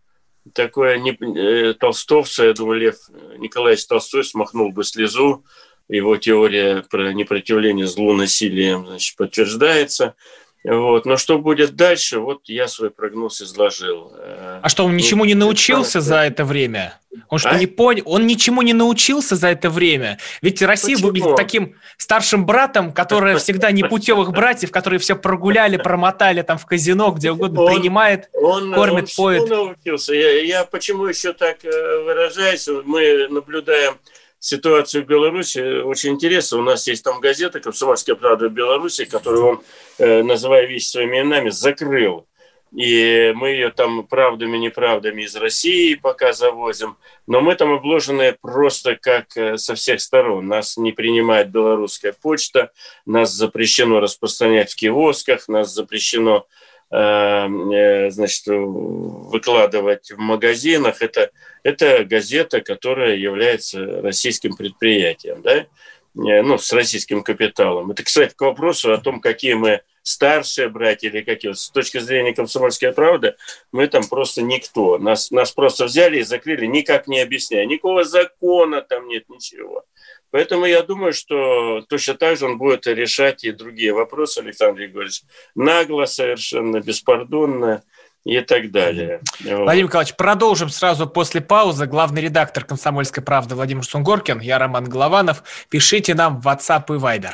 такое 0.54 0.98
не, 0.98 1.12
э, 1.12 1.74
толстовца, 1.74 2.46
я 2.46 2.54
думаю, 2.54 2.80
Лев 2.80 2.96
Николаевич 3.38 3.86
Толстой 3.86 4.24
смахнул 4.24 4.72
бы 4.72 4.84
слезу, 4.84 5.46
его 5.88 6.18
теория 6.18 6.84
про 6.90 7.14
непротивление 7.14 7.86
злу 7.86 8.14
насилием 8.14 8.88
значит, 8.88 9.18
подтверждается. 9.18 10.16
Вот. 10.64 11.06
Но 11.06 11.18
что 11.18 11.40
будет 11.40 11.76
дальше, 11.76 12.20
вот 12.20 12.42
я 12.46 12.68
свой 12.68 12.92
прогноз 12.92 13.42
изложил. 13.42 14.14
А 14.62 14.70
что, 14.70 14.86
он 14.86 14.96
ничему 14.96 15.26
не 15.26 15.36
научился 15.36 16.02
за 16.02 16.18
это 16.18 16.46
время? 16.46 17.00
Он 17.28 17.40
что, 17.40 17.50
а? 17.50 17.58
не 17.58 17.68
понял? 17.68 18.04
Он 18.06 18.26
ничему 18.26 18.62
не 18.62 18.74
научился 18.74 19.36
за 19.36 19.50
это 19.50 19.70
время? 19.70 20.18
Ведь 20.42 20.62
Россия 20.62 20.96
Почему? 20.96 21.08
выглядит 21.08 21.36
таким 21.36 21.76
старшим 21.98 22.46
братом, 22.46 22.94
который 22.94 23.38
всегда 23.38 23.72
непутевых 23.72 24.32
братьев, 24.32 24.72
которые 24.72 25.00
все 25.00 25.16
прогуляли, 25.16 25.78
промотали 25.84 26.42
там 26.42 26.58
в 26.58 26.66
казино, 26.66 27.12
где 27.12 27.32
угодно, 27.32 27.62
он, 27.62 27.74
принимает, 27.74 28.30
он, 28.34 28.74
кормит, 28.74 29.10
он 29.10 29.16
поет. 29.16 29.42
Он 29.42 29.50
научился. 29.50 30.14
Я, 30.14 30.42
я 30.42 30.64
почему 30.64 31.06
еще 31.06 31.34
так 31.34 31.66
э, 31.66 32.04
выражаюсь? 32.04 32.68
Мы 32.86 33.28
наблюдаем 33.30 33.98
ситуацию 34.42 35.04
в 35.04 35.08
Беларуси 35.08 35.82
очень 35.84 36.12
интересно. 36.12 36.58
У 36.58 36.64
нас 36.64 36.88
есть 36.88 37.04
там 37.04 37.22
газета 37.22 37.62
«Комсомольская 37.62 38.16
правда 38.16 38.50
в 38.50 38.54
Беларуси», 38.54 39.06
которую 39.06 39.46
он, 39.46 39.64
э, 40.00 40.24
называя 40.24 40.66
вещи 40.66 40.88
своими 40.88 41.20
именами, 41.20 41.50
закрыл. 41.50 42.28
И 42.76 43.34
мы 43.36 43.50
ее 43.50 43.70
там 43.70 44.08
правдами, 44.08 44.58
неправдами 44.58 45.24
из 45.24 45.36
России 45.36 45.96
пока 45.96 46.34
завозим. 46.34 46.98
Но 47.28 47.42
мы 47.42 47.56
там 47.56 47.72
обложены 47.74 48.36
просто 48.42 48.96
как 48.96 49.38
э, 49.38 49.58
со 49.58 49.76
всех 49.76 50.02
сторон. 50.02 50.48
Нас 50.48 50.76
не 50.76 50.92
принимает 50.92 51.52
белорусская 51.52 52.14
почта, 52.14 52.72
нас 53.06 53.32
запрещено 53.32 54.00
распространять 54.00 54.72
в 54.72 54.76
киосках, 54.76 55.48
нас 55.50 55.74
запрещено 55.74 56.48
значит, 56.92 58.44
выкладывать 58.48 60.12
в 60.12 60.18
магазинах. 60.18 61.02
Это, 61.02 61.32
это 61.64 62.04
газета, 62.04 62.60
которая 62.62 63.16
является 63.16 64.02
российским 64.02 64.56
предприятием, 64.56 65.42
да? 65.42 65.68
ну, 66.14 66.58
с 66.58 66.72
российским 66.74 67.24
капиталом. 67.24 67.92
Это, 67.92 68.04
кстати, 68.04 68.34
к 68.36 68.42
вопросу 68.42 68.92
о 68.94 68.98
том, 68.98 69.22
какие 69.22 69.54
мы 69.54 69.82
старшие 70.04 70.70
братья 70.70 71.10
или 71.10 71.22
какие. 71.22 71.54
С 71.54 71.70
точки 71.70 72.00
зрения 72.00 72.34
комсомольской 72.34 72.92
правды, 72.92 73.36
мы 73.72 73.88
там 73.88 74.04
просто 74.04 74.42
никто. 74.42 74.98
Нас, 74.98 75.32
нас 75.32 75.52
просто 75.52 75.86
взяли 75.86 76.20
и 76.20 76.24
закрыли, 76.24 76.66
никак 76.66 77.08
не 77.08 77.20
объясняя. 77.20 77.66
Никакого 77.66 78.04
закона 78.04 78.82
там 78.82 79.08
нет, 79.08 79.30
ничего. 79.30 79.86
Поэтому 80.32 80.66
я 80.66 80.82
думаю, 80.82 81.14
что 81.14 81.82
точно 81.90 82.14
так 82.16 82.38
же 82.38 82.46
он 82.46 82.58
будет 82.58 82.88
решать 82.88 83.44
и 83.44 83.52
другие 83.52 83.94
вопросы, 83.94 84.40
Александр 84.40 84.80
Григорьевич. 84.80 85.24
Нагло 85.56 86.06
совершенно, 86.06 86.80
беспардонно 86.80 87.84
и 88.24 88.40
так 88.40 88.72
далее. 88.72 89.20
Владимир 89.44 89.88
Николаевич, 89.88 90.16
продолжим 90.16 90.70
сразу 90.70 91.06
после 91.08 91.42
паузы. 91.42 91.86
Главный 91.86 92.22
редактор 92.22 92.64
«Комсомольской 92.64 93.24
правды» 93.24 93.56
Владимир 93.56 93.84
Сунгоркин, 93.84 94.40
я 94.40 94.58
Роман 94.58 94.86
Голованов. 94.86 95.44
Пишите 95.70 96.16
нам 96.16 96.40
в 96.40 96.48
WhatsApp 96.48 96.86
и 96.90 97.00
Viber. 97.00 97.34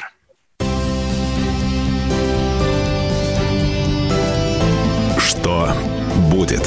Что 5.19 5.69
будет? 6.31 6.65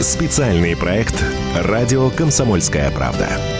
Специальный 0.00 0.74
проект 0.74 1.22
«Радио 1.54 2.08
Комсомольская 2.10 2.90
правда». 2.92 3.59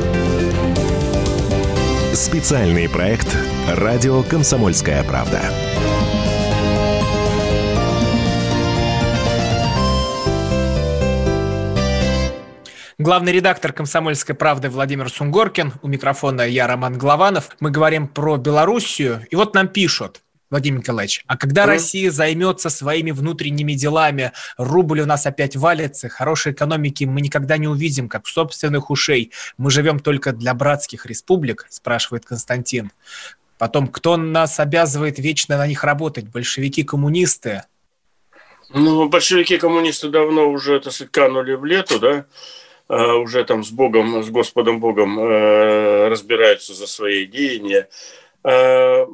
Специальный 2.21 2.87
проект 2.87 3.35
«Радио 3.67 4.21
Комсомольская 4.21 5.03
правда». 5.03 5.41
Главный 12.99 13.31
редактор 13.31 13.73
«Комсомольской 13.73 14.35
правды» 14.35 14.69
Владимир 14.69 15.09
Сунгоркин. 15.09 15.73
У 15.81 15.87
микрофона 15.87 16.43
я, 16.43 16.67
Роман 16.67 16.95
Главанов. 16.95 17.49
Мы 17.59 17.71
говорим 17.71 18.07
про 18.07 18.37
Белоруссию. 18.37 19.25
И 19.31 19.35
вот 19.35 19.55
нам 19.55 19.67
пишут. 19.67 20.21
Владимир 20.51 20.79
Николаевич, 20.79 21.23
а 21.27 21.37
когда 21.37 21.63
mm. 21.63 21.67
Россия 21.67 22.11
займется 22.11 22.69
своими 22.69 23.11
внутренними 23.11 23.73
делами, 23.73 24.33
рубль 24.57 24.99
у 24.99 25.05
нас 25.05 25.25
опять 25.25 25.55
валится, 25.55 26.09
хорошей 26.09 26.51
экономики 26.51 27.05
мы 27.05 27.21
никогда 27.21 27.57
не 27.57 27.67
увидим, 27.67 28.09
как 28.09 28.27
собственных 28.27 28.89
ушей. 28.89 29.31
Мы 29.57 29.71
живем 29.71 29.99
только 29.99 30.33
для 30.33 30.53
братских 30.53 31.05
республик, 31.05 31.65
спрашивает 31.69 32.25
Константин. 32.25 32.91
Потом, 33.57 33.87
кто 33.87 34.17
нас 34.17 34.59
обязывает 34.59 35.19
вечно 35.19 35.57
на 35.57 35.67
них 35.67 35.83
работать? 35.83 36.25
Большевики-коммунисты? 36.25 37.63
Ну, 38.73 39.07
большевики-коммунисты 39.07 40.09
давно 40.09 40.49
уже, 40.49 40.75
это 40.75 40.91
сказать, 40.91 41.11
канули 41.11 41.53
в 41.53 41.63
лету, 41.63 41.99
да? 41.99 42.25
А, 42.87 43.15
уже 43.15 43.43
там 43.45 43.63
с 43.63 43.69
Богом, 43.69 44.23
с 44.23 44.29
Господом 44.29 44.79
Богом 44.79 45.19
э, 45.19 46.07
разбираются 46.09 46.73
за 46.73 46.87
свои 46.87 47.25
деяния. 47.25 47.87
А, 48.43 49.05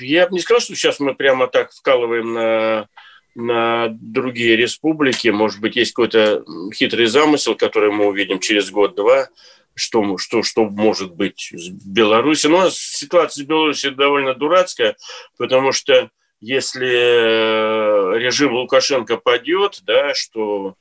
я 0.00 0.26
бы 0.26 0.34
не 0.34 0.40
сказал, 0.40 0.60
что 0.60 0.74
сейчас 0.74 1.00
мы 1.00 1.14
прямо 1.14 1.46
так 1.46 1.72
вкалываем 1.72 2.32
на, 2.32 2.88
на 3.34 3.88
другие 3.90 4.56
республики. 4.56 5.28
Может 5.28 5.60
быть, 5.60 5.76
есть 5.76 5.92
какой-то 5.92 6.44
хитрый 6.74 7.06
замысел, 7.06 7.54
который 7.54 7.90
мы 7.90 8.06
увидим 8.06 8.40
через 8.40 8.70
год-два, 8.70 9.28
что, 9.74 10.18
что, 10.18 10.42
что 10.42 10.64
может 10.64 11.14
быть 11.14 11.52
в 11.52 11.88
Беларуси. 11.88 12.46
Но 12.46 12.68
ситуация 12.70 13.44
в 13.44 13.48
Беларуси 13.48 13.90
довольно 13.90 14.34
дурацкая, 14.34 14.96
потому 15.36 15.72
что 15.72 16.10
если 16.40 16.86
э, 16.86 18.18
режим 18.18 18.52
Лукашенко 18.52 19.16
падет, 19.16 19.80
да, 19.82 20.14
что 20.14 20.74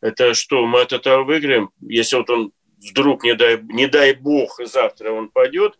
это 0.00 0.34
что, 0.34 0.66
мы 0.66 0.82
от 0.82 0.92
этого 0.92 1.22
выиграем? 1.22 1.70
Если 1.80 2.16
вот 2.16 2.30
он 2.30 2.52
вдруг, 2.90 3.24
не 3.24 3.34
дай, 3.34 3.60
не 3.62 3.86
дай 3.86 4.14
бог, 4.14 4.58
завтра 4.64 5.12
он 5.12 5.28
падет, 5.28 5.78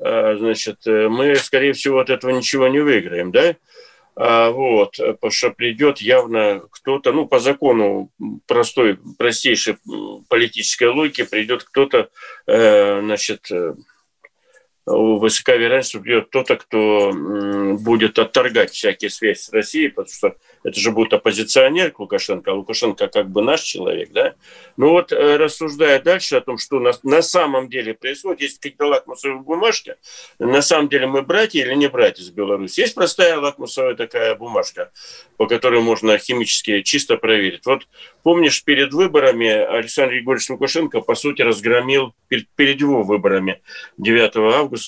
значит, 0.00 0.86
э, 0.86 1.08
мы, 1.08 1.36
скорее 1.36 1.72
всего, 1.72 1.98
от 2.00 2.10
этого 2.10 2.30
ничего 2.30 2.68
не 2.68 2.80
выиграем, 2.80 3.32
да? 3.32 3.56
А, 4.16 4.50
вот, 4.50 4.96
потому 4.96 5.30
что 5.30 5.50
придет 5.50 5.98
явно 5.98 6.62
кто-то, 6.70 7.12
ну, 7.12 7.26
по 7.26 7.38
закону 7.38 8.10
простой, 8.46 8.98
простейшей 9.18 9.76
политической 10.28 10.88
логики, 10.88 11.24
придет 11.24 11.64
кто-то, 11.64 12.10
э, 12.46 13.00
значит, 13.00 13.50
э, 13.50 13.74
высока 14.90 15.54
вероятность, 15.56 15.90
что 15.90 16.00
придет 16.00 16.28
кто-то, 16.28 16.56
кто 16.56 17.12
будет 17.78 18.18
отторгать 18.18 18.72
всякие 18.72 19.10
связи 19.10 19.38
с 19.38 19.52
Россией, 19.52 19.88
потому 19.88 20.08
что 20.08 20.36
это 20.62 20.78
же 20.78 20.90
будет 20.90 21.12
оппозиционер 21.12 21.94
Лукашенко, 21.96 22.50
а 22.50 22.54
Лукашенко 22.54 23.08
как 23.08 23.30
бы 23.30 23.42
наш 23.42 23.62
человек, 23.62 24.10
да? 24.12 24.34
Ну 24.76 24.90
вот, 24.90 25.12
э, 25.12 25.36
рассуждая 25.36 26.00
дальше 26.00 26.36
о 26.36 26.40
том, 26.40 26.58
что 26.58 26.80
нас 26.80 27.02
на 27.02 27.22
самом 27.22 27.68
деле 27.68 27.94
происходит, 27.94 28.42
есть 28.42 28.56
какие-то 28.58 28.86
лакмусовые 28.86 29.40
бумажки, 29.40 29.96
на 30.38 30.62
самом 30.62 30.88
деле 30.88 31.06
мы 31.06 31.22
братья 31.22 31.60
или 31.60 31.74
не 31.74 31.88
братья 31.88 32.22
с 32.22 32.30
Беларуси. 32.30 32.80
Есть 32.80 32.94
простая 32.94 33.38
лакмусовая 33.38 33.94
такая 33.94 34.34
бумажка, 34.34 34.92
по 35.36 35.46
которой 35.46 35.80
можно 35.80 36.18
химически 36.18 36.82
чисто 36.82 37.16
проверить. 37.16 37.64
Вот 37.64 37.86
помнишь, 38.22 38.62
перед 38.64 38.92
выборами 38.92 39.48
Александр 39.48 40.14
Григорьевич 40.14 40.50
Лукашенко, 40.50 41.00
по 41.00 41.14
сути, 41.14 41.42
разгромил, 41.42 42.14
перед, 42.28 42.48
перед 42.54 42.80
его 42.80 43.02
выборами 43.02 43.60
9 43.98 44.36
августа, 44.54 44.79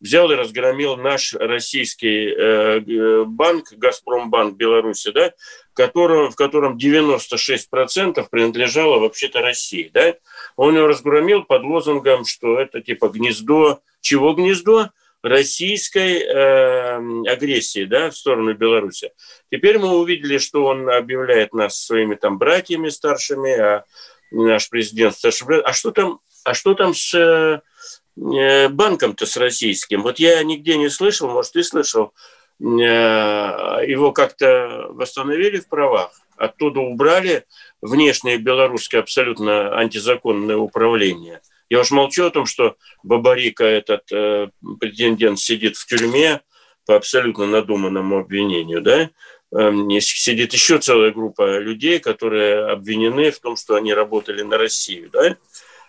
взял 0.00 0.30
и 0.30 0.34
разгромил 0.34 0.96
наш 0.96 1.34
российский 1.34 2.28
э, 2.28 3.24
банк, 3.24 3.72
Газпромбанк 3.72 4.56
Беларуси, 4.56 5.10
да, 5.10 5.32
который, 5.74 6.30
в 6.30 6.36
котором 6.36 6.76
96% 6.76 8.26
принадлежало 8.30 8.98
вообще-то 8.98 9.40
России. 9.40 9.90
Да? 9.92 10.14
Он 10.56 10.76
его 10.76 10.86
разгромил 10.86 11.44
под 11.44 11.62
лозунгом, 11.62 12.24
что 12.24 12.60
это 12.60 12.80
типа 12.80 13.08
гнездо, 13.08 13.80
чего 14.00 14.34
гнездо? 14.34 14.90
российской 15.22 16.20
э, 16.20 16.96
агрессии 17.28 17.84
да, 17.84 18.10
в 18.10 18.16
сторону 18.16 18.54
Беларуси. 18.54 19.10
Теперь 19.50 19.78
мы 19.78 19.98
увидели, 19.98 20.38
что 20.38 20.64
он 20.64 20.88
объявляет 20.88 21.52
нас 21.52 21.84
своими 21.84 22.14
там 22.14 22.38
братьями 22.38 22.90
старшими, 22.90 23.50
а 23.58 23.84
наш 24.30 24.68
президент 24.68 25.16
старший 25.16 25.46
брат. 25.48 25.62
А 25.64 25.72
что 25.72 25.90
там, 25.90 26.20
а 26.44 26.54
что 26.54 26.74
там 26.74 26.94
с 26.94 27.12
э, 27.14 27.60
Э, 27.86 27.95
банком-то 28.16 29.26
с 29.26 29.36
российским. 29.36 30.02
Вот 30.02 30.18
я 30.18 30.42
нигде 30.42 30.76
не 30.76 30.88
слышал, 30.88 31.28
может, 31.28 31.52
ты 31.52 31.62
слышал, 31.62 32.12
э, 32.60 32.64
его 32.64 34.12
как-то 34.12 34.86
восстановили 34.90 35.58
в 35.58 35.68
правах, 35.68 36.12
оттуда 36.36 36.80
убрали 36.80 37.44
внешнее 37.82 38.38
белорусское 38.38 39.00
абсолютно 39.00 39.76
антизаконное 39.76 40.56
управление. 40.56 41.40
Я 41.68 41.80
уж 41.80 41.90
молчу 41.90 42.24
о 42.24 42.30
том, 42.30 42.46
что 42.46 42.76
Бабарика, 43.02 43.64
этот 43.64 44.10
э, 44.12 44.48
претендент, 44.80 45.38
сидит 45.38 45.76
в 45.76 45.86
тюрьме 45.86 46.40
по 46.86 46.96
абсолютно 46.96 47.46
надуманному 47.46 48.18
обвинению, 48.18 48.80
да, 48.80 49.10
э, 49.52 50.00
сидит 50.00 50.52
еще 50.52 50.78
целая 50.78 51.10
группа 51.10 51.58
людей, 51.58 51.98
которые 51.98 52.66
обвинены 52.66 53.30
в 53.30 53.40
том, 53.40 53.56
что 53.56 53.74
они 53.74 53.92
работали 53.92 54.42
на 54.42 54.56
Россию, 54.56 55.10
да, 55.10 55.36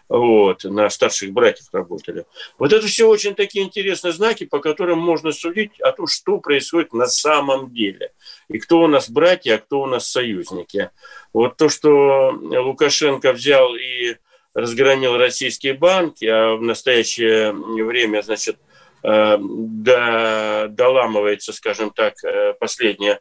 вот, 0.09 0.63
на 0.63 0.89
старших 0.89 1.33
братьев 1.33 1.67
работали. 1.71 2.25
Вот 2.57 2.71
это 2.71 2.87
все 2.87 3.07
очень 3.07 3.35
такие 3.35 3.65
интересные 3.65 4.13
знаки, 4.13 4.45
по 4.45 4.59
которым 4.59 4.99
можно 4.99 5.31
судить 5.31 5.79
о 5.81 5.91
том, 5.91 6.07
что 6.07 6.39
происходит 6.39 6.93
на 6.93 7.07
самом 7.07 7.73
деле. 7.73 8.11
И 8.47 8.59
кто 8.59 8.81
у 8.81 8.87
нас 8.87 9.09
братья, 9.09 9.55
а 9.55 9.57
кто 9.57 9.81
у 9.81 9.85
нас 9.85 10.09
союзники. 10.09 10.91
Вот 11.33 11.57
то, 11.57 11.69
что 11.69 12.31
Лукашенко 12.31 13.33
взял 13.33 13.75
и 13.75 14.15
разгромил 14.53 15.17
российские 15.17 15.73
банки, 15.73 16.25
а 16.25 16.55
в 16.55 16.61
настоящее 16.61 17.51
время, 17.51 18.21
значит, 18.21 18.57
э, 19.03 19.37
доламывается, 19.37 21.53
скажем 21.53 21.91
так, 21.91 22.15
э, 22.23 22.53
последний 22.59 23.17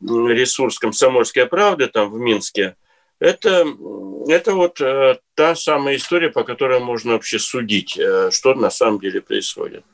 ресурс 0.00 0.78
комсомольской 0.78 1.46
правды 1.46 1.88
там 1.88 2.10
в 2.10 2.18
Минске– 2.18 2.76
это 3.18 3.64
это 4.28 4.54
вот 4.54 4.80
э, 4.80 5.18
та 5.34 5.54
самая 5.54 5.96
история, 5.96 6.30
по 6.30 6.42
которой 6.42 6.80
можно 6.80 7.12
вообще 7.12 7.38
судить, 7.38 7.96
э, 7.98 8.30
что 8.30 8.54
на 8.54 8.70
самом 8.70 8.98
деле 9.00 9.20
происходит. 9.20 9.84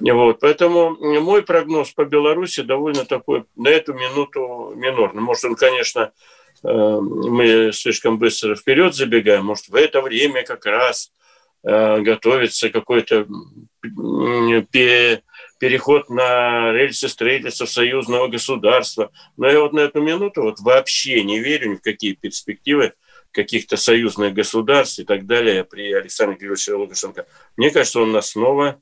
Вот, 0.00 0.40
поэтому 0.40 0.96
мой 1.20 1.42
прогноз 1.42 1.90
по 1.92 2.04
Беларуси 2.04 2.62
довольно 2.62 3.04
такой 3.04 3.44
на 3.56 3.68
эту 3.68 3.92
минуту 3.92 4.72
минорный. 4.74 5.20
Может, 5.20 5.44
он, 5.44 5.54
конечно, 5.56 6.12
э, 6.64 6.68
мы 6.68 7.70
слишком 7.72 8.18
быстро 8.18 8.56
вперед 8.56 8.94
забегаем, 8.94 9.44
может, 9.44 9.68
в 9.68 9.74
это 9.74 10.00
время 10.00 10.42
как 10.42 10.66
раз 10.66 11.12
э, 11.62 12.00
готовится 12.00 12.70
какой-то 12.70 13.26
переход 15.60 16.08
на 16.08 16.72
рельсы 16.72 17.06
строительства 17.06 17.66
союзного 17.66 18.28
государства. 18.28 19.12
Но 19.36 19.46
я 19.46 19.60
вот 19.60 19.74
на 19.74 19.80
эту 19.80 20.00
минуту 20.00 20.42
вот 20.42 20.58
вообще 20.58 21.22
не 21.22 21.38
верю 21.38 21.72
ни 21.72 21.74
в 21.76 21.82
какие 21.82 22.14
перспективы 22.14 22.94
каких-то 23.30 23.76
союзных 23.76 24.32
государств 24.32 24.98
и 24.98 25.04
так 25.04 25.26
далее 25.26 25.64
при 25.64 25.92
Александре 25.92 26.38
Григорьевиче 26.38 26.72
Лукашенко. 26.72 27.26
Мне 27.58 27.70
кажется, 27.70 28.00
он 28.00 28.10
нас 28.10 28.30
снова, 28.30 28.80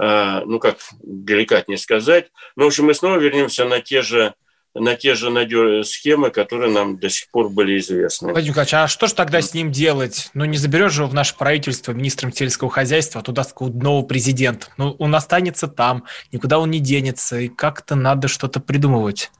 э, 0.00 0.40
ну 0.46 0.58
как 0.58 0.78
деликатнее 1.02 1.76
сказать, 1.76 2.32
но 2.56 2.64
в 2.64 2.68
общем 2.68 2.86
мы 2.86 2.94
снова 2.94 3.18
вернемся 3.18 3.66
на 3.66 3.80
те 3.80 4.00
же 4.00 4.34
на 4.74 4.96
те 4.96 5.14
же 5.14 5.30
надежные 5.30 5.84
схемы, 5.84 6.30
которые 6.30 6.70
нам 6.70 6.98
до 6.98 7.08
сих 7.08 7.28
пор 7.28 7.48
были 7.48 7.78
известны. 7.78 8.32
Владимир 8.32 8.50
Николаевич, 8.50 8.74
а 8.74 8.88
что 8.88 9.06
же 9.06 9.14
тогда 9.14 9.40
с 9.40 9.54
ним 9.54 9.70
делать? 9.70 10.30
Ну, 10.34 10.44
не 10.44 10.56
заберешь 10.56 10.92
же 10.92 11.06
в 11.06 11.14
наше 11.14 11.36
правительство 11.36 11.92
министром 11.92 12.32
сельского 12.32 12.70
хозяйства, 12.70 13.22
туда 13.22 13.44
нового 13.60 14.04
президента. 14.04 14.66
Ну, 14.76 14.96
он 14.98 15.14
останется 15.14 15.68
там, 15.68 16.04
никуда 16.32 16.58
он 16.58 16.70
не 16.70 16.80
денется, 16.80 17.38
и 17.38 17.48
как-то 17.48 17.94
надо 17.94 18.26
что-то 18.26 18.58
придумывать. 18.58 19.30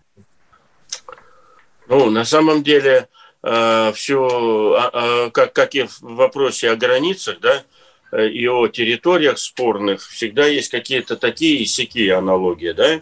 Ну, 1.88 2.10
на 2.10 2.24
самом 2.24 2.62
деле, 2.62 3.08
э, 3.42 3.92
все, 3.94 4.80
э, 4.94 4.98
э, 5.26 5.30
как, 5.30 5.52
как 5.52 5.74
и 5.74 5.82
в 5.82 6.00
вопросе 6.00 6.70
о 6.70 6.76
границах, 6.76 7.40
да, 7.40 7.64
э, 8.12 8.28
и 8.28 8.46
о 8.46 8.68
территориях 8.68 9.38
спорных, 9.38 10.00
всегда 10.00 10.46
есть 10.46 10.70
какие-то 10.70 11.16
такие 11.16 11.58
и 11.58 11.66
сякие 11.66 12.14
аналогии, 12.14 12.72
да. 12.72 13.00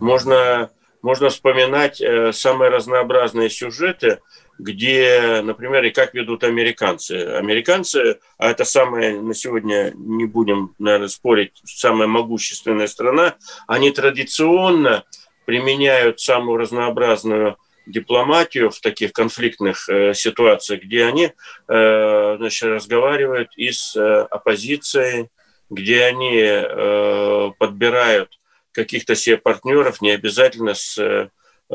Можно 0.00 0.70
можно 1.04 1.28
вспоминать 1.28 2.00
э, 2.00 2.32
самые 2.32 2.70
разнообразные 2.70 3.50
сюжеты, 3.50 4.20
где, 4.58 5.42
например, 5.42 5.84
и 5.84 5.90
как 5.90 6.14
ведут 6.14 6.44
американцы. 6.44 7.12
Американцы, 7.12 8.20
а 8.38 8.50
это 8.50 8.64
самая, 8.64 9.20
на 9.20 9.34
сегодня 9.34 9.92
не 9.94 10.24
будем, 10.24 10.74
наверное, 10.78 11.08
спорить, 11.08 11.60
самая 11.64 12.08
могущественная 12.08 12.86
страна, 12.86 13.34
они 13.66 13.90
традиционно 13.90 15.04
применяют 15.44 16.20
самую 16.20 16.56
разнообразную 16.56 17.58
дипломатию 17.84 18.70
в 18.70 18.80
таких 18.80 19.12
конфликтных 19.12 19.86
э, 19.90 20.14
ситуациях, 20.14 20.84
где 20.84 21.04
они 21.04 21.32
э, 21.68 22.36
значит, 22.38 22.62
разговаривают 22.62 23.50
и 23.58 23.70
с 23.70 23.94
э, 23.94 24.22
оппозицией, 24.30 25.28
где 25.68 26.04
они 26.04 26.40
э, 26.40 27.50
подбирают 27.58 28.38
каких-то 28.74 29.14
себе 29.14 29.38
партнеров, 29.38 30.02
не 30.02 30.10
обязательно, 30.10 30.74
с, 30.74 30.98
э, 30.98 31.28
э, 31.70 31.74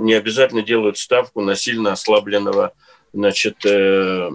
не 0.00 0.14
обязательно 0.14 0.62
делают 0.62 0.96
ставку 0.96 1.42
на 1.42 1.56
сильно 1.56 1.92
ослабленного 1.92 2.72
значит, 3.12 3.66
э, 3.66 4.30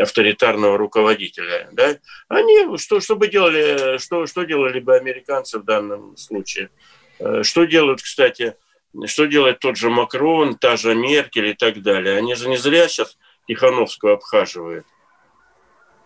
авторитарного 0.00 0.76
руководителя. 0.76 1.68
Да? 1.72 1.96
Они, 2.28 2.76
что, 2.76 3.00
что 3.00 3.16
бы 3.16 3.28
делали, 3.28 3.98
что, 3.98 4.26
что 4.26 4.44
делали 4.44 4.80
бы 4.80 4.94
американцы 4.96 5.58
в 5.58 5.64
данном 5.64 6.16
случае? 6.16 6.70
Что 7.42 7.64
делают, 7.64 8.02
кстати, 8.02 8.56
что 9.06 9.24
делает 9.24 9.58
тот 9.60 9.78
же 9.78 9.88
Макрон, 9.88 10.56
та 10.56 10.76
же 10.76 10.94
Меркель 10.94 11.46
и 11.46 11.54
так 11.54 11.80
далее? 11.80 12.18
Они 12.18 12.34
же 12.34 12.48
не 12.48 12.58
зря 12.58 12.88
сейчас 12.88 13.16
Тихановскую 13.48 14.14
обхаживают. 14.14 14.86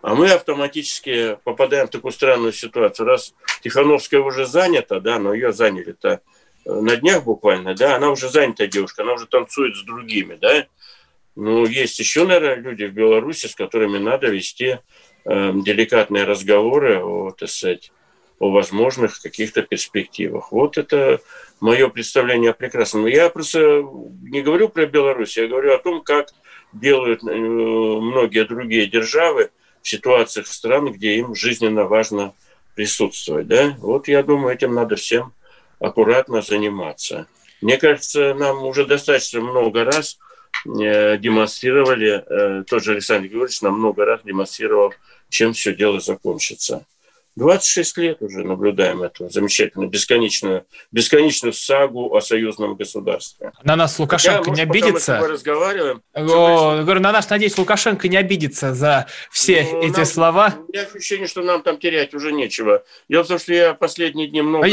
А 0.01 0.15
мы 0.15 0.31
автоматически 0.31 1.37
попадаем 1.43 1.87
в 1.87 1.91
такую 1.91 2.11
странную 2.11 2.53
ситуацию. 2.53 3.05
Раз 3.05 3.33
Тихановская 3.61 4.21
уже 4.21 4.45
занята, 4.45 4.99
да, 4.99 5.19
но 5.19 5.33
ее 5.33 5.53
заняли-то 5.53 6.21
э, 6.65 6.73
на 6.73 6.95
днях 6.95 7.23
буквально, 7.23 7.75
да, 7.75 7.95
она 7.95 8.09
уже 8.09 8.29
занята 8.29 8.65
девушка, 8.65 9.03
она 9.03 9.13
уже 9.13 9.27
танцует 9.27 9.75
с 9.75 9.83
другими, 9.83 10.35
да. 10.35 10.65
Ну, 11.35 11.65
есть 11.65 11.99
еще, 11.99 12.25
наверное, 12.25 12.55
люди 12.55 12.85
в 12.85 12.93
Беларуси, 12.93 13.45
с 13.45 13.55
которыми 13.55 13.99
надо 13.99 14.27
вести 14.27 14.79
э, 15.25 15.51
деликатные 15.53 16.23
разговоры 16.23 16.99
о, 17.03 17.31
так 17.31 17.49
сказать, 17.49 17.91
о 18.39 18.51
возможных 18.51 19.21
каких-то 19.21 19.61
перспективах. 19.61 20.51
Вот 20.51 20.79
это 20.79 21.21
мое 21.59 21.89
представление 21.89 22.51
о 22.51 22.55
прекрасном. 22.55 23.05
Я 23.05 23.29
просто 23.29 23.85
не 24.23 24.41
говорю 24.41 24.67
про 24.69 24.87
Беларусь, 24.87 25.37
я 25.37 25.47
говорю 25.47 25.75
о 25.75 25.77
том, 25.77 26.01
как 26.01 26.29
делают 26.73 27.23
э, 27.23 27.27
многие 27.27 28.45
другие 28.45 28.87
державы, 28.87 29.51
в 29.81 29.89
ситуациях 29.89 30.47
стран, 30.47 30.91
где 30.91 31.17
им 31.17 31.35
жизненно 31.35 31.85
важно 31.85 32.33
присутствовать. 32.75 33.47
Да? 33.47 33.75
Вот 33.79 34.07
я 34.07 34.23
думаю, 34.23 34.53
этим 34.53 34.73
надо 34.73 34.95
всем 34.95 35.33
аккуратно 35.79 36.41
заниматься. 36.41 37.27
Мне 37.61 37.77
кажется, 37.77 38.33
нам 38.33 38.63
уже 38.63 38.85
достаточно 38.85 39.41
много 39.41 39.83
раз 39.83 40.17
э, 40.65 41.17
демонстрировали, 41.17 42.23
э, 42.25 42.63
тот 42.63 42.83
же 42.83 42.93
Александр 42.93 43.27
Георгиевич 43.27 43.61
нам 43.61 43.79
много 43.79 44.05
раз 44.05 44.21
демонстрировал, 44.23 44.93
чем 45.29 45.53
все 45.53 45.75
дело 45.75 45.99
закончится. 45.99 46.85
26 47.35 47.97
лет 47.97 48.21
уже 48.21 48.43
наблюдаем 48.43 49.03
эту 49.03 49.29
замечательную, 49.29 49.89
бесконечную, 49.89 50.65
бесконечную 50.91 51.53
сагу 51.53 52.15
о 52.15 52.21
союзном 52.21 52.75
государстве. 52.75 53.51
На 53.63 53.75
нас 53.75 53.97
Лукашенко 53.99 54.49
Хотя, 54.49 54.51
не 54.51 54.65
может, 54.65 54.83
обидится? 54.83 55.17
Мы 55.19 55.27
разговариваем. 55.27 56.01
О, 56.13 56.83
говорю, 56.83 56.99
на 56.99 57.11
нас, 57.11 57.29
надеюсь, 57.29 57.57
Лукашенко 57.57 58.07
не 58.09 58.17
обидится 58.17 58.73
за 58.73 59.07
все 59.29 59.67
ну, 59.71 59.81
эти 59.81 59.97
нам, 59.97 60.05
слова. 60.05 60.55
У 60.57 60.71
меня 60.71 60.83
ощущение, 60.83 61.27
что 61.27 61.41
нам 61.41 61.63
там 61.63 61.77
терять 61.77 62.13
уже 62.13 62.31
нечего. 62.33 62.83
Дело 63.07 63.23
в 63.23 63.27
том, 63.27 63.39
что 63.39 63.53
я 63.53 63.73
последние 63.73 64.27
дни 64.27 64.41
много 64.41 64.67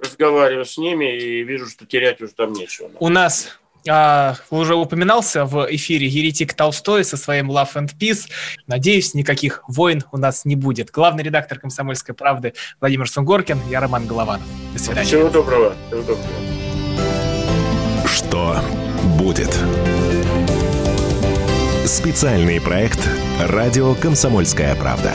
разговариваю 0.00 0.64
с 0.64 0.78
ними 0.78 1.16
и 1.16 1.42
вижу, 1.42 1.66
что 1.66 1.84
терять 1.84 2.20
уже 2.22 2.32
там 2.32 2.52
нечего. 2.52 2.90
У 3.00 3.08
нас 3.08 3.58
а, 3.88 4.36
уже 4.50 4.74
упоминался 4.74 5.44
в 5.44 5.66
эфире 5.70 6.06
еретик 6.06 6.54
Толстой 6.54 7.04
со 7.04 7.16
своим 7.16 7.50
Love 7.50 7.74
and 7.74 7.90
Peace. 7.98 8.28
Надеюсь, 8.66 9.14
никаких 9.14 9.62
войн 9.68 10.02
у 10.12 10.18
нас 10.18 10.44
не 10.44 10.56
будет. 10.56 10.90
Главный 10.90 11.22
редактор 11.22 11.58
«Комсомольской 11.58 12.14
правды» 12.14 12.54
Владимир 12.80 13.08
Сунгоркин, 13.08 13.60
я 13.70 13.80
Роман 13.80 14.06
Голованов. 14.06 14.46
До 14.72 14.78
свидания. 14.78 15.06
Всего 15.06 15.28
доброго. 15.28 15.74
Всего 15.88 16.02
доброго. 16.02 16.28
Что 18.06 18.60
будет? 19.18 19.56
Специальный 21.86 22.60
проект 22.60 23.08
«Радио 23.40 23.94
Комсомольская 23.94 24.74
правда». 24.74 25.12